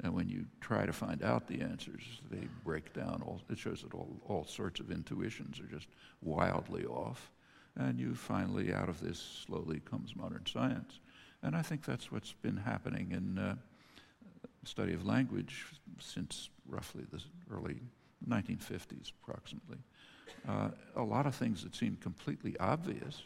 [0.04, 3.24] And when you try to find out the answers, they break down.
[3.26, 5.88] All, it shows that all, all sorts of intuitions are just
[6.22, 7.32] wildly off.
[7.76, 11.00] And you finally, out of this, slowly comes modern science.
[11.42, 13.56] And I think that's what's been happening in uh,
[14.64, 15.66] study of language
[16.00, 17.22] since roughly the
[17.52, 17.82] early
[18.28, 19.78] 1950s, approximately.
[20.48, 23.24] Uh, a lot of things that seemed completely obvious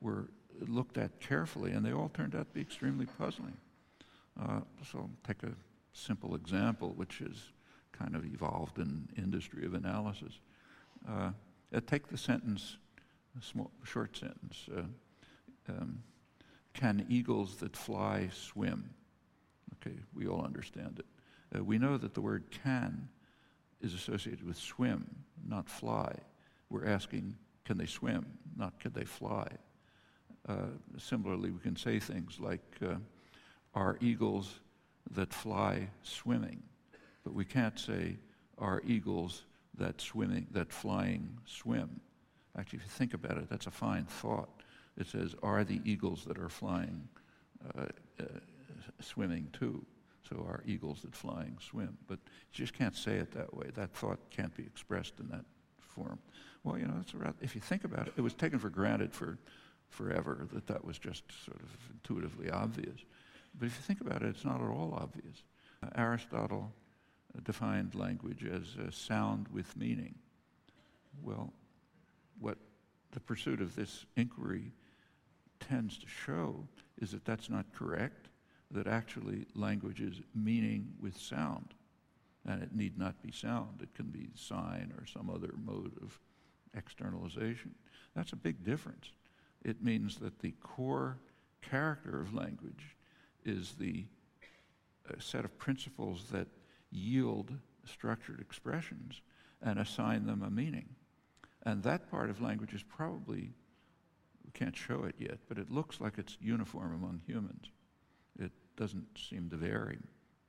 [0.00, 0.28] were
[0.66, 3.56] looked at carefully, and they all turned out to be extremely puzzling.
[4.40, 4.60] Uh,
[4.90, 5.52] so I'll take a
[5.92, 7.52] simple example, which is
[7.92, 10.38] kind of evolved in industry of analysis.
[11.08, 11.30] Uh,
[11.74, 12.78] uh take the sentence,
[13.38, 14.68] a small, short sentence.
[14.76, 14.82] Uh,
[15.68, 16.02] um,
[16.74, 18.90] can eagles that fly swim?
[19.74, 21.06] Okay, we all understand it.
[21.58, 23.08] Uh, we know that the word can
[23.80, 25.06] is associated with swim,
[25.46, 26.14] not fly.
[26.70, 28.26] We're asking, can they swim,
[28.56, 29.48] not can they fly?
[30.48, 30.68] Uh,
[30.98, 32.94] similarly, we can say things like, uh,
[33.74, 34.60] are eagles
[35.10, 36.62] that fly swimming?
[37.24, 38.16] But we can't say,
[38.58, 39.44] are eagles
[39.78, 42.00] that swimming, that flying swim?
[42.58, 44.62] Actually, if you think about it, that's a fine thought.
[44.98, 47.08] It says, are the eagles that are flying
[47.76, 47.86] uh,
[48.20, 48.24] uh
[49.00, 49.84] swimming too?
[50.28, 51.96] So are eagles that flying swim?
[52.06, 52.18] But
[52.52, 53.66] you just can't say it that way.
[53.74, 55.44] That thought can't be expressed in that
[55.78, 56.18] form.
[56.64, 59.12] Well, you know, that's around, if you think about it, it was taken for granted
[59.12, 59.38] for
[59.88, 63.00] forever that that was just sort of intuitively obvious.
[63.58, 65.42] But if you think about it, it's not at all obvious.
[65.82, 66.72] Uh, Aristotle
[67.36, 70.14] uh, defined language as a sound with meaning.
[71.22, 71.52] Well,
[72.40, 72.58] what
[73.12, 74.72] the pursuit of this inquiry
[75.60, 76.66] tends to show
[77.00, 78.28] is that that's not correct,
[78.70, 81.74] that actually language is meaning with sound.
[82.44, 86.18] And it need not be sound, it can be sign or some other mode of
[86.76, 87.74] externalization.
[88.16, 89.10] That's a big difference.
[89.64, 91.18] It means that the core
[91.60, 92.96] character of language
[93.44, 94.04] is the
[95.08, 96.46] uh, set of principles that
[96.90, 97.52] yield
[97.84, 99.20] structured expressions
[99.62, 100.88] and assign them a meaning.
[101.64, 103.52] And that part of language is probably,
[104.44, 107.70] we can't show it yet, but it looks like it's uniform among humans.
[108.38, 109.98] It doesn't seem to vary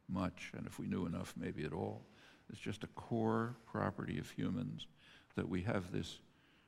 [0.09, 2.05] much, and if we knew enough, maybe at all.
[2.49, 4.87] It's just a core property of humans
[5.35, 6.19] that we have this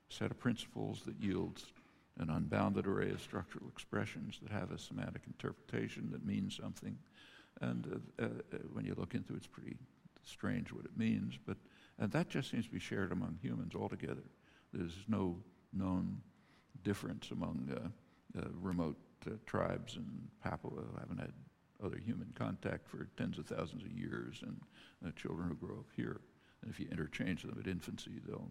[0.10, 1.66] set of principles that yields
[2.18, 6.98] an unbounded array of structural expressions that have a semantic interpretation that means something.
[7.62, 9.76] And uh, uh, when you look into it, it's pretty
[10.24, 11.38] strange what it means.
[11.46, 11.58] But
[11.98, 14.24] and that just seems to be shared among humans altogether.
[14.74, 15.38] There's no
[15.74, 16.22] known
[16.84, 20.06] difference among uh, uh remote uh, tribes in
[20.44, 21.32] Papua who haven't had
[21.84, 24.60] other human contact for tens of thousands of years, and
[25.06, 26.22] uh, children who grow up here.
[26.62, 28.50] And if you interchange them at infancy, they'll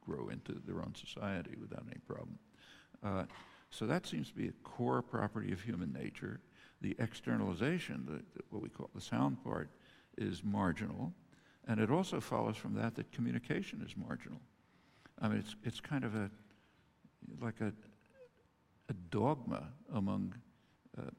[0.00, 2.38] grow into their own society without any problem.
[3.06, 3.24] Uh,
[3.70, 6.40] so that seems to be a core property of human nature.
[6.80, 9.70] The externalization, the, the, what we call the sound part,
[10.18, 11.12] is marginal.
[11.68, 14.40] And it also follows from that that communication is marginal.
[15.20, 16.30] I mean, it's, it's kind of a,
[17.40, 17.72] like a,
[18.88, 20.34] a dogma among
[20.98, 21.10] uh,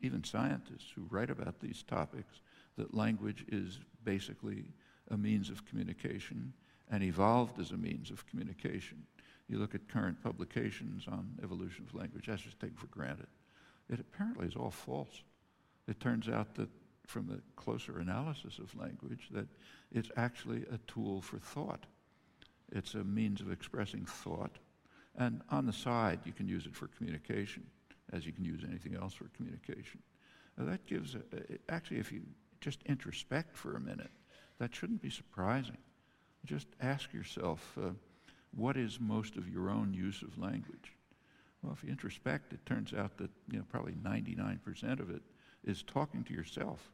[0.00, 2.40] even scientists who write about these topics
[2.76, 4.64] that language is basically
[5.10, 6.52] a means of communication
[6.90, 9.02] and evolved as a means of communication
[9.48, 13.28] You look at current publications on evolution of language, that's just taken for granted.
[13.88, 15.22] It apparently is all false.
[15.86, 16.68] It turns out that
[17.06, 19.46] from the closer analysis of language that
[19.92, 21.86] it's actually a tool for thought.
[22.72, 24.58] It's a means of expressing thought.
[25.16, 27.64] And on the side, you can use it for communication,
[28.12, 30.02] as you can use anything else for communication.
[30.58, 31.20] Now that gives, a,
[31.68, 32.22] actually, if you
[32.60, 34.10] just introspect for a minute,
[34.58, 35.78] that shouldn't be surprising.
[36.44, 37.90] Just ask yourself, uh,
[38.56, 40.92] what is most of your own use of language?
[41.62, 45.22] Well, if you introspect, it turns out that you know, probably 99% of it
[45.64, 46.90] is talking to yourself.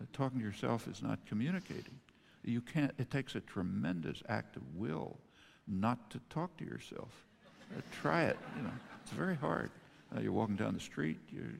[0.00, 1.98] Uh, talking to yourself is not communicating.
[2.44, 5.18] You can't, it takes a tremendous act of will
[5.66, 7.26] not to talk to yourself.
[7.76, 9.70] Uh, try it, you know, it's very hard.
[10.14, 11.58] Uh, you're walking down the street, you're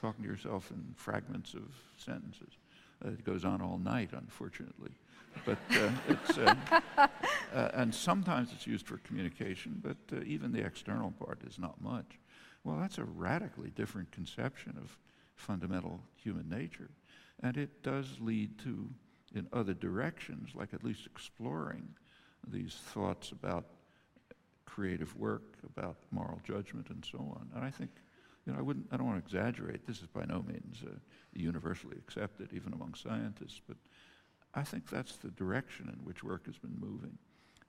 [0.00, 1.62] talking to yourself in fragments of
[1.96, 2.58] sentences.
[3.04, 4.92] Uh, it goes on all night, unfortunately.
[5.44, 5.90] But uh,
[6.38, 6.54] uh,
[7.54, 12.18] uh, and sometimes it's used for communication, but even the external part is not much.
[12.64, 14.96] Well, that's a radically different conception of
[15.34, 16.90] fundamental human nature.
[17.42, 18.88] And it does lead to,
[19.34, 21.88] in other directions, like at least exploring
[22.48, 23.66] these thoughts about
[24.64, 25.42] creative work,
[25.76, 27.48] about moral judgment, and so on.
[27.54, 27.90] And I think,
[28.46, 29.86] you know, I wouldn't, I don't want to exaggerate.
[29.86, 30.94] This is by no means uh,
[31.34, 33.76] universally accepted, even among scientists, but
[34.54, 37.18] I think that's the direction in which work has been moving.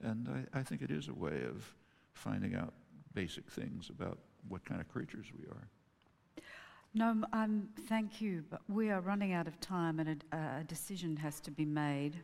[0.02, 1.74] And I, I think it is a way of
[2.14, 2.74] finding out
[3.14, 5.68] basic things about what kind of creatures we are.
[6.94, 11.18] No, um, thank you, but we are running out of time and a, a decision
[11.18, 12.16] has to be made.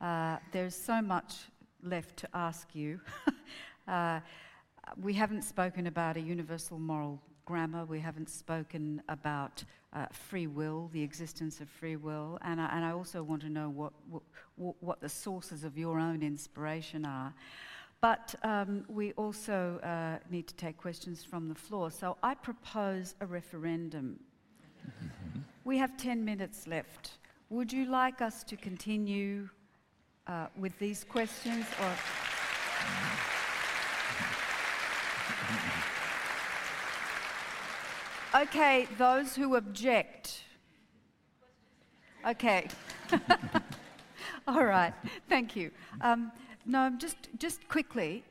[0.00, 1.38] Uh, there's so much
[1.82, 3.00] left to ask you.
[3.88, 4.20] uh,
[5.00, 7.20] we haven't spoken about a universal moral
[7.50, 12.68] grammar, we haven't spoken about uh, free will, the existence of free will, and I,
[12.76, 17.04] and I also want to know what, what, what the sources of your own inspiration
[17.04, 17.34] are.
[18.00, 21.90] But um, we also uh, need to take questions from the floor.
[21.90, 24.20] So I propose a referendum.
[24.86, 25.40] Mm-hmm.
[25.64, 27.18] We have 10 minutes left.
[27.48, 29.48] Would you like us to continue
[30.28, 31.92] uh, with these questions or?
[38.32, 40.44] Okay, those who object.
[42.24, 42.68] Okay.
[44.46, 44.94] All right,
[45.28, 45.72] thank you.
[46.00, 46.30] Um,
[46.64, 48.22] no, just, just quickly.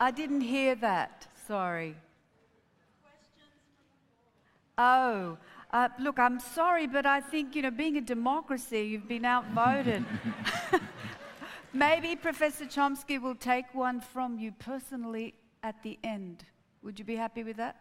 [0.00, 1.94] I didn't hear that, sorry.
[4.76, 5.38] Oh,
[5.72, 10.04] uh, look, I'm sorry, but I think, you know, being a democracy, you've been outvoted.
[11.72, 16.44] Maybe Professor Chomsky will take one from you personally at the end.
[16.82, 17.76] Would you be happy with that?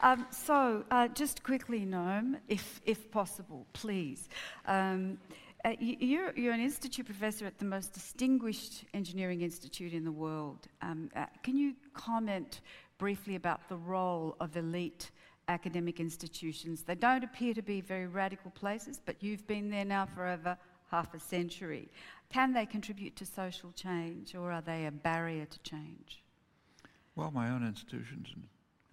[0.00, 4.28] Um, so, uh, just quickly, Noam, if, if possible, please.
[4.64, 5.18] Um,
[5.64, 10.68] uh, you're, you're, an institute professor at the most distinguished engineering institute in the world.
[10.80, 12.60] Um, uh, can you comment
[12.96, 15.10] briefly about the role of elite
[15.48, 16.82] academic institutions?
[16.82, 20.56] They don't appear to be very radical places, but you've been there now for over
[20.90, 21.88] half a century.
[22.30, 26.22] Can they contribute to social change, or are they a barrier to change?
[27.16, 28.28] Well, my own institution's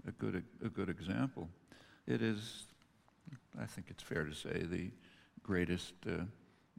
[0.07, 1.49] a good, a good example.
[2.07, 2.65] It is,
[3.59, 4.91] I think it's fair to say, the
[5.43, 6.23] greatest uh,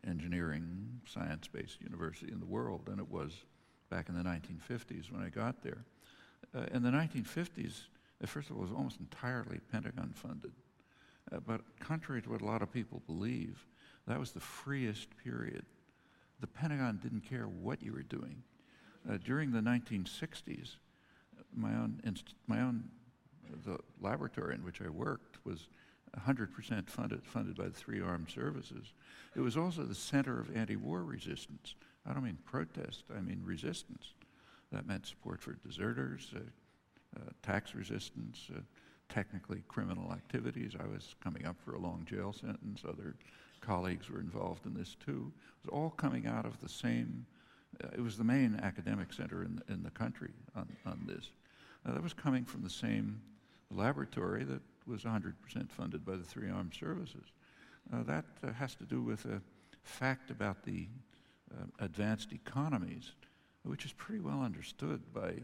[0.06, 3.32] engineering science-based university in the world, and it was
[3.90, 5.84] back in the 1950s when I got there.
[6.54, 7.82] Uh, in the 1950s,
[8.22, 10.52] uh, first of all, it was almost entirely Pentagon funded.
[11.30, 13.66] Uh, but contrary to what a lot of people believe,
[14.08, 15.64] that was the freest period.
[16.40, 18.42] The Pentagon didn't care what you were doing.
[19.08, 20.76] Uh, during the 1960s,
[21.54, 22.84] my own, inst- my own
[23.64, 25.68] the laboratory in which I worked was
[26.26, 28.92] 100% funded, funded by the three armed services.
[29.36, 31.74] It was also the center of anti-war resistance.
[32.06, 34.14] I don't mean protest, I mean resistance.
[34.72, 36.40] That meant support for deserters, uh,
[37.16, 38.60] uh, tax resistance, uh,
[39.08, 40.74] technically criminal activities.
[40.78, 42.82] I was coming up for a long jail sentence.
[42.86, 43.16] Other
[43.68, 45.30] colleagues were involved in this too.
[45.62, 47.26] It was all coming out of the same,
[47.84, 51.30] uh, it was the main academic center in the, in the country on, on this.
[51.84, 53.20] That was coming from the same
[53.70, 55.34] laboratory that was 100%
[55.70, 57.26] funded by the three armed services.
[57.92, 59.40] Uh, that uh, has to do with a
[59.82, 60.88] fact about the
[61.52, 63.12] uh, advanced economies,
[63.64, 65.34] which is pretty well understood by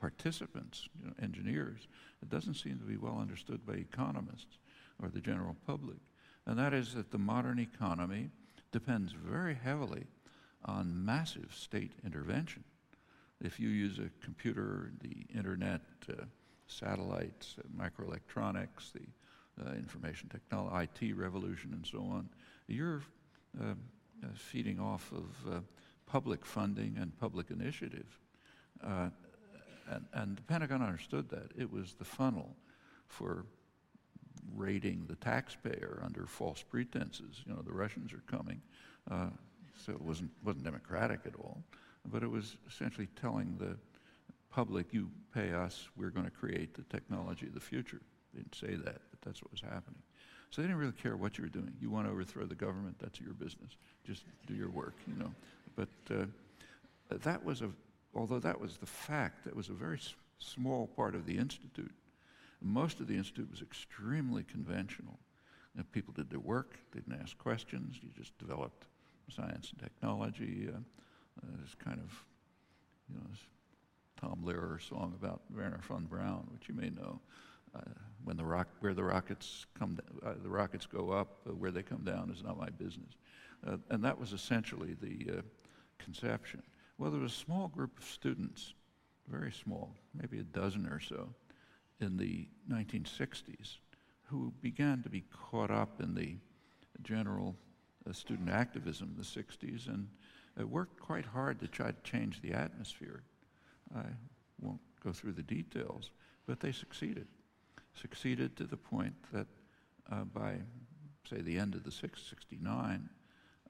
[0.00, 1.88] participants, you know, engineers.
[2.22, 4.58] It doesn't seem to be well understood by economists
[5.02, 5.98] or the general public.
[6.46, 8.30] And that is that the modern economy
[8.72, 10.06] depends very heavily
[10.64, 12.64] on massive state intervention.
[13.40, 16.24] If you use a computer, the internet, uh,
[16.66, 22.28] satellites, uh, microelectronics, the uh, information technology, IT revolution, and so on,
[22.68, 23.02] you're
[23.60, 25.62] uh, uh, feeding off of
[26.06, 28.18] public funding and public initiative.
[28.84, 29.08] Uh,
[29.90, 31.50] and, and the Pentagon understood that.
[31.56, 32.56] It was the funnel
[33.06, 33.44] for
[34.56, 37.42] raiding the taxpayer under false pretenses.
[37.46, 38.60] You know, the Russians are coming.
[39.10, 39.28] Uh,
[39.84, 41.62] so it wasn't, wasn't democratic at all.
[42.06, 43.76] But it was essentially telling the
[44.50, 48.00] public, you pay us, we're going to create the technology of the future.
[48.34, 50.02] They didn't say that, but that's what was happening.
[50.50, 51.72] So they didn't really care what you were doing.
[51.80, 53.76] You want to overthrow the government, that's your business.
[54.06, 55.32] Just do your work, you know.
[55.74, 56.26] But uh,
[57.22, 57.70] that was a,
[58.14, 60.00] although that was the fact, that was a very
[60.38, 61.92] small part of the Institute.
[62.62, 65.18] Most of the Institute was extremely conventional.
[65.74, 68.86] You know, people did their work, they didn't ask questions, you just developed
[69.30, 70.68] science and technology.
[70.72, 70.78] Uh,
[71.42, 72.24] uh, kind of,
[73.08, 73.26] you know,
[74.20, 77.20] Tom Lehrer song about Wernher von Braun, which you may know.
[77.74, 77.80] Uh,
[78.24, 81.82] when the rock, where the rockets come, uh, the rockets go up, uh, where they
[81.82, 83.14] come down is not my business.
[83.66, 85.42] Uh, and that was essentially the
[85.98, 86.62] conception.
[86.98, 88.74] Well, there was a small group of students,
[89.28, 91.34] very small, maybe a dozen or so,
[92.00, 93.76] in the 1960s,
[94.24, 96.36] who began to be caught up in the
[97.02, 97.54] general
[98.08, 100.08] uh, student activism in the 60s and
[100.70, 103.22] worked quite hard to try to change the atmosphere.
[103.94, 104.04] I
[104.60, 106.10] won't go through the details,
[106.46, 107.26] but they succeeded.
[107.94, 109.46] Succeeded to the point that
[110.10, 110.56] uh, by,
[111.28, 113.08] say, the end of the 669,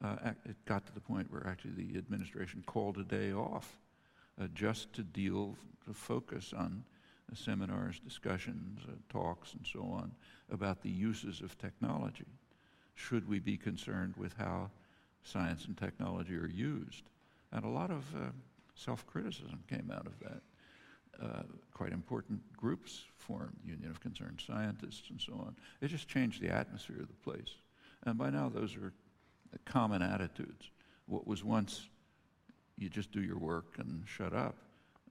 [0.05, 3.79] uh, it got to the point where actually the administration called a day off
[4.41, 5.57] uh, just to deal,
[5.87, 7.01] to focus on uh,
[7.35, 10.12] seminars, discussions, uh, talks, and so on
[10.51, 12.27] about the uses of technology.
[12.95, 14.70] Should we be concerned with how
[15.25, 17.05] science and technology are used?
[17.53, 18.31] And a lot of uh,
[18.75, 20.43] self-criticism came out of that.
[21.23, 21.43] Uh,
[21.73, 25.55] quite important groups formed, Union of Concerned Scientists and so on.
[25.81, 27.55] It just changed the atmosphere of the place.
[28.05, 28.93] And by now those are
[29.64, 30.70] common attitudes.
[31.07, 31.89] What was once
[32.79, 34.57] you just do your work and shut up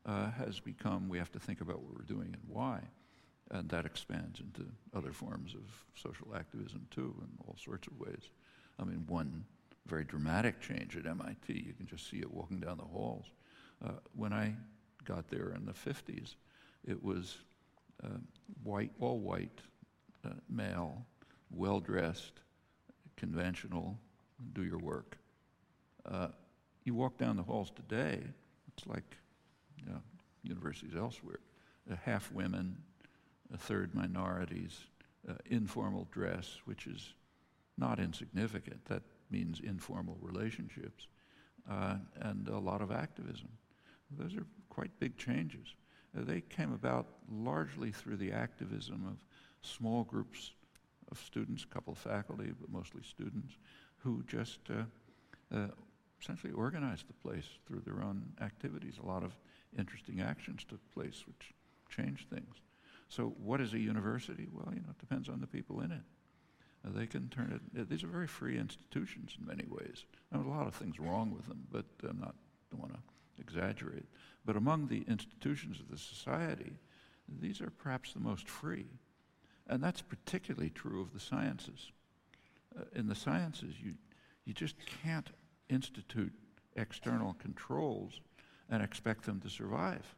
[0.06, 2.82] uh, has become we have to think about what we're doing and why.
[3.52, 5.62] And that expands into other forms of
[5.96, 8.30] social activism too, in all sorts of ways.
[8.80, 9.44] I mean, one
[9.88, 13.26] very dramatic change at MIT, you can just see it walking down the halls.
[13.84, 14.54] Uh, when I
[15.04, 16.36] got there in the 50s,
[16.86, 17.38] it was
[18.04, 18.18] uh,
[18.64, 19.60] white, all white,
[20.26, 21.06] uh, male,
[21.50, 22.34] well dressed,
[23.18, 23.98] conventional,
[24.54, 25.18] do your work.
[26.06, 26.30] Uh,
[26.84, 28.22] you walk down the halls today,
[28.74, 29.18] it's like
[29.88, 30.02] know,
[30.44, 31.40] universities elsewhere.
[32.06, 32.78] half women,
[33.54, 34.80] a third minorities,
[35.28, 37.14] uh, informal dress, which is
[37.78, 38.86] not insignificant.
[38.86, 41.08] That means informal relationships,
[41.70, 43.50] uh, and a lot of activism.
[44.18, 45.76] Those are quite big changes.
[46.18, 49.18] Uh, they came about largely through the activism of
[49.62, 50.52] small groups
[51.12, 53.58] of students, a couple of faculty, but mostly students,
[53.98, 54.84] who just uh,
[55.56, 55.68] uh,
[56.22, 58.96] essentially organized the place through their own activities.
[59.02, 59.38] A lot of
[59.78, 61.54] interesting actions took place which
[61.90, 62.56] changed things.
[63.10, 64.48] So what is a university?
[64.52, 66.02] Well, you know, it depends on the people in it.
[66.86, 70.06] Uh, they can turn it, these are very free institutions in many ways.
[70.32, 72.36] There's a lot of things wrong with them, but I'm not,
[72.72, 73.00] don't want to
[73.40, 74.06] exaggerate.
[74.46, 76.74] But among the institutions of the society,
[77.40, 78.88] these are perhaps the most free.
[79.68, 81.92] And that's particularly true of the sciences.
[82.78, 83.94] Uh, in the sciences, you,
[84.46, 85.30] you just can't
[85.70, 86.34] institute
[86.76, 88.22] external controls
[88.72, 90.16] and expect them to survive.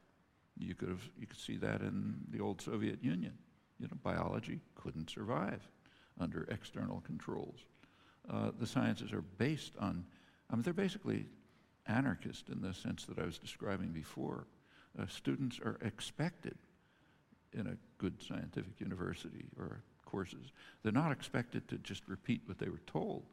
[0.57, 3.34] You could, have, you could see that in the old Soviet Union.
[3.80, 5.67] You know, biology couldn't survive
[6.19, 7.65] under external controls.
[8.30, 10.05] Uh, the sciences are based on,
[10.49, 11.25] I mean, they're basically
[11.88, 14.45] anarchist in the sense that I was describing before.
[14.97, 16.55] Uh, students are expected
[17.53, 20.51] in a good scientific university or courses,
[20.84, 23.23] they're not expected to just repeat what they were told.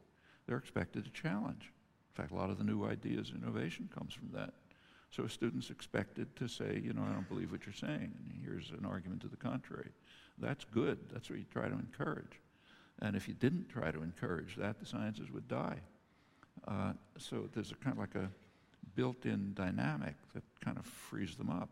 [0.47, 1.71] They're expected to challenge.
[2.11, 4.53] In fact, a lot of the new ideas, and innovation comes from that.
[5.11, 8.33] So a student's expected to say, you know, I don't believe what you're saying, and
[8.41, 9.89] here's an argument to the contrary.
[10.37, 10.97] That's good.
[11.11, 12.39] That's what you try to encourage.
[13.01, 15.79] And if you didn't try to encourage that, the sciences would die.
[16.67, 18.29] Uh, so there's a kind of like a
[18.95, 21.69] built-in dynamic that kind of frees them up.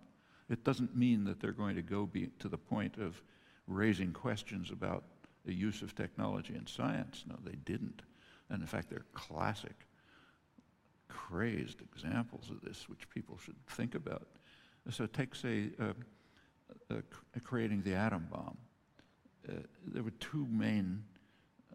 [0.50, 3.22] It doesn't mean that they're going to go be to the point of
[3.68, 5.04] raising questions about
[5.46, 7.24] the use of technology in science.
[7.28, 8.02] No, they didn't.
[8.50, 9.86] And in fact, they're classic,
[11.10, 14.28] crazed examples of this, which people should think about.
[14.90, 15.94] So take, say, uh,
[16.92, 17.02] uh,
[17.44, 18.58] creating the atom bomb.
[19.48, 19.54] Uh,
[19.86, 21.04] there were two main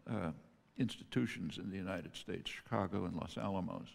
[0.09, 0.31] uh,
[0.77, 3.87] institutions in the United States, Chicago and Los Alamos.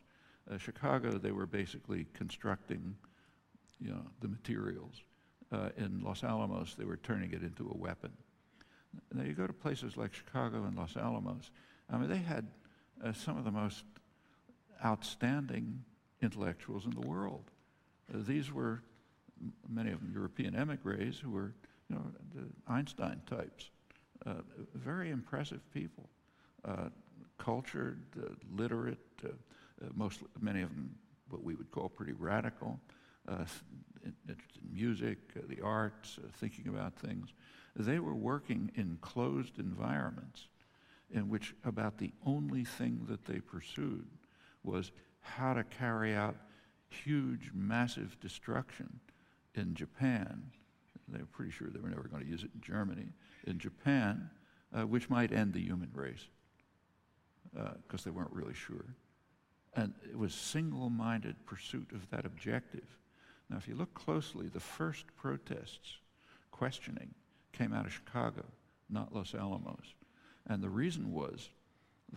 [0.50, 2.96] Uh, Chicago, they were basically constructing
[3.80, 5.02] you know, the materials.
[5.52, 8.12] Uh, in Los Alamos, they were turning it into a weapon.
[9.12, 11.50] Now you go to places like Chicago and Los Alamos,
[11.92, 12.46] I mean, they had
[13.14, 13.84] some of the most
[14.84, 15.84] outstanding
[16.22, 17.50] intellectuals in the world.
[18.12, 18.82] Uh, these were
[19.68, 21.54] many of them European emigres who were,
[21.88, 22.02] you know,
[22.34, 23.70] the Einstein types.
[24.26, 24.34] Uh,
[24.74, 26.08] very impressive people,
[26.64, 26.88] uh,
[27.38, 30.94] cultured, uh, literate, uh, uh, most, many of them
[31.30, 32.78] what we would call pretty radical,
[33.28, 37.32] interested in music, the arts, thinking about things.
[37.76, 40.48] They were working in closed environments
[41.12, 44.06] in which about the only thing that they pursued
[44.62, 46.36] was how to carry out
[46.88, 49.00] huge, massive destruction
[49.54, 50.42] in Japan.
[51.08, 53.12] They were pretty sure they were never going to use it in Germany.
[53.46, 54.30] In Japan,
[54.76, 56.26] uh, which might end the human race,
[57.52, 58.94] because they weren't really sure.
[59.74, 62.86] And it was single-minded pursuit of that objective.
[63.48, 65.98] Now, if you look closely, the first protests,
[66.50, 67.14] questioning,
[67.52, 68.44] came out of Chicago,
[68.88, 69.94] not Los Alamos.
[70.46, 71.50] And the reason was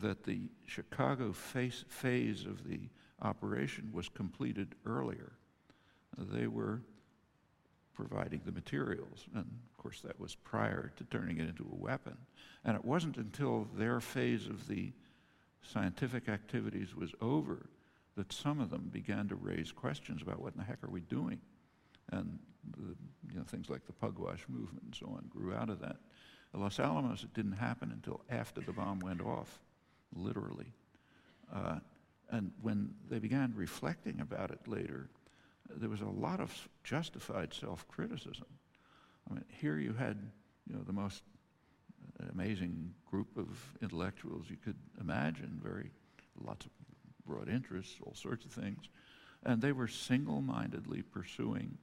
[0.02, 2.90] that the Chicago face, phase of the
[3.22, 5.34] operation was completed earlier.
[6.18, 6.82] They were
[7.94, 12.18] providing the materials, and of course that was prior to turning it into a weapon.
[12.66, 14.92] And it wasn't until their phase of the
[15.62, 17.70] scientific activities was over
[18.16, 21.02] that some of them began to raise questions about what in the heck are we
[21.02, 21.40] doing?
[22.12, 22.40] And
[22.78, 22.96] the,
[23.32, 25.98] you know, things like the pugwash movement and so on grew out of that.
[26.54, 29.60] At Los Alamos, it didn't happen until after the bomb went off,
[30.16, 30.74] literally.
[31.54, 31.80] Uh,
[32.30, 35.10] and when they began reflecting about it later,
[35.70, 38.46] there was a lot of justified self-criticism.
[39.30, 40.18] I mean, here you had,
[40.68, 41.24] you know, the most
[42.32, 43.48] amazing group of
[43.82, 45.92] intellectuals you could imagine, very
[46.44, 46.72] lots of
[47.26, 48.90] broad interests, all sorts of things,
[49.44, 51.78] and they were single-mindedly pursuing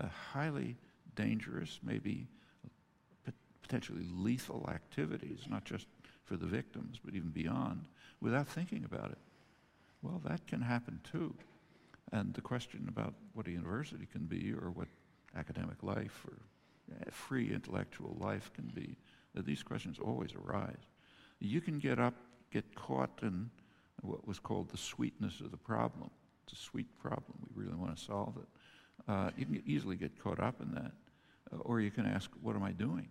[0.00, 0.76] a highly
[1.14, 2.26] dangerous, maybe
[3.62, 5.86] potentially lethal activities, not just
[6.24, 7.86] for the victims, but even beyond,
[8.20, 9.18] without thinking about it.
[10.02, 11.34] Well, that can happen too.
[12.12, 14.88] And the question about what a university can be or what
[15.36, 16.36] academic life or
[17.10, 18.96] free intellectual life can be,
[19.34, 20.86] these questions always arise.
[21.40, 22.14] You can get up,
[22.52, 23.50] get caught in
[24.02, 26.10] what was called the sweetness of the problem.
[26.44, 27.34] It's a sweet problem.
[27.54, 29.10] We really want to solve it.
[29.10, 30.92] Uh, you can easily get caught up in that.
[31.52, 33.08] Uh, or you can ask, what am I doing?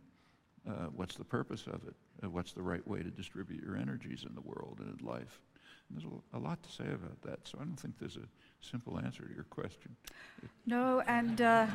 [0.68, 1.96] Uh, what's the purpose of it?
[2.24, 5.42] Uh, what's the right way to distribute your energies in the world and in life?
[5.90, 8.28] And there's a, lot to say about that, so I don't think there's a
[8.62, 9.96] simple answer to your question.
[10.66, 11.42] No, and.
[11.42, 11.68] Uh,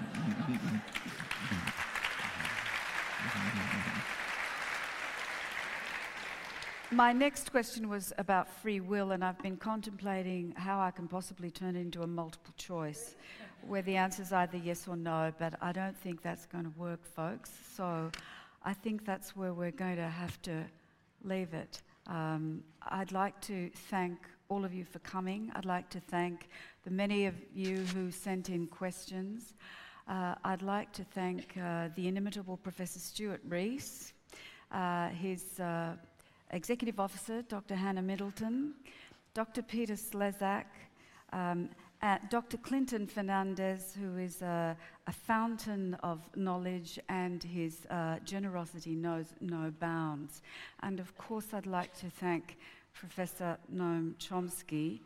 [6.91, 11.51] My next question was about free will, and I've been contemplating how I can possibly
[11.51, 13.15] turn it into a multiple choice
[13.67, 16.73] where the answer is either yes or no, but I don't think that's going to
[16.79, 17.51] work, folks.
[17.77, 18.11] So
[18.63, 20.65] I think that's where we're going to have to
[21.25, 21.83] leave it.
[22.07, 24.19] Um, I'd like to thank
[24.49, 25.53] all of you for coming.
[25.55, 26.49] I'd like to thank
[26.85, 29.55] the many of you who sent in questions.
[30.09, 34.15] Uh, I'd like to thank uh, the inimitable Professor Stuart Rees,
[34.73, 35.97] uh, his uh,
[36.51, 37.75] executive officer, Dr.
[37.75, 38.73] Hannah Middleton,
[39.35, 39.63] Dr.
[39.63, 40.65] Peter Slezak,
[41.33, 41.69] um,
[42.01, 42.57] uh, Dr.
[42.59, 44.77] Clinton Fernandes, who is a,
[45.07, 50.43] a, fountain of knowledge and his uh, generosity knows no bounds.
[50.83, 52.57] And of course, I'd like to thank
[52.95, 55.01] Professor Noam Chomsky.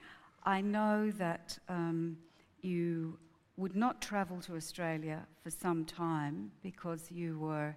[0.45, 2.19] I know that um,
[2.61, 3.17] you
[3.57, 7.75] would not travel to Australia for some time because you were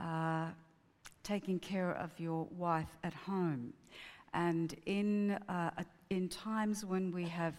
[0.00, 0.46] uh,
[1.22, 3.72] taking care of your wife at home.
[4.32, 5.70] And in, uh,
[6.10, 7.54] in times when we have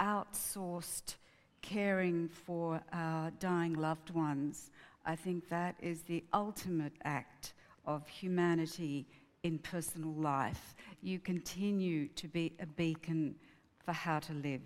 [0.00, 1.16] outsourced
[1.62, 4.70] caring for our dying loved ones,
[5.04, 7.54] I think that is the ultimate act
[7.84, 9.06] of humanity
[9.42, 10.74] in personal life.
[11.02, 13.36] You continue to be a beacon
[13.84, 14.62] for how to live.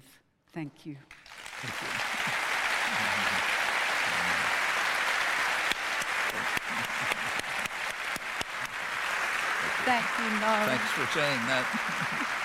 [0.53, 0.97] Thank you.
[1.61, 1.89] Thank you.
[9.83, 10.27] Thank you.
[10.67, 12.37] Thanks for saying that.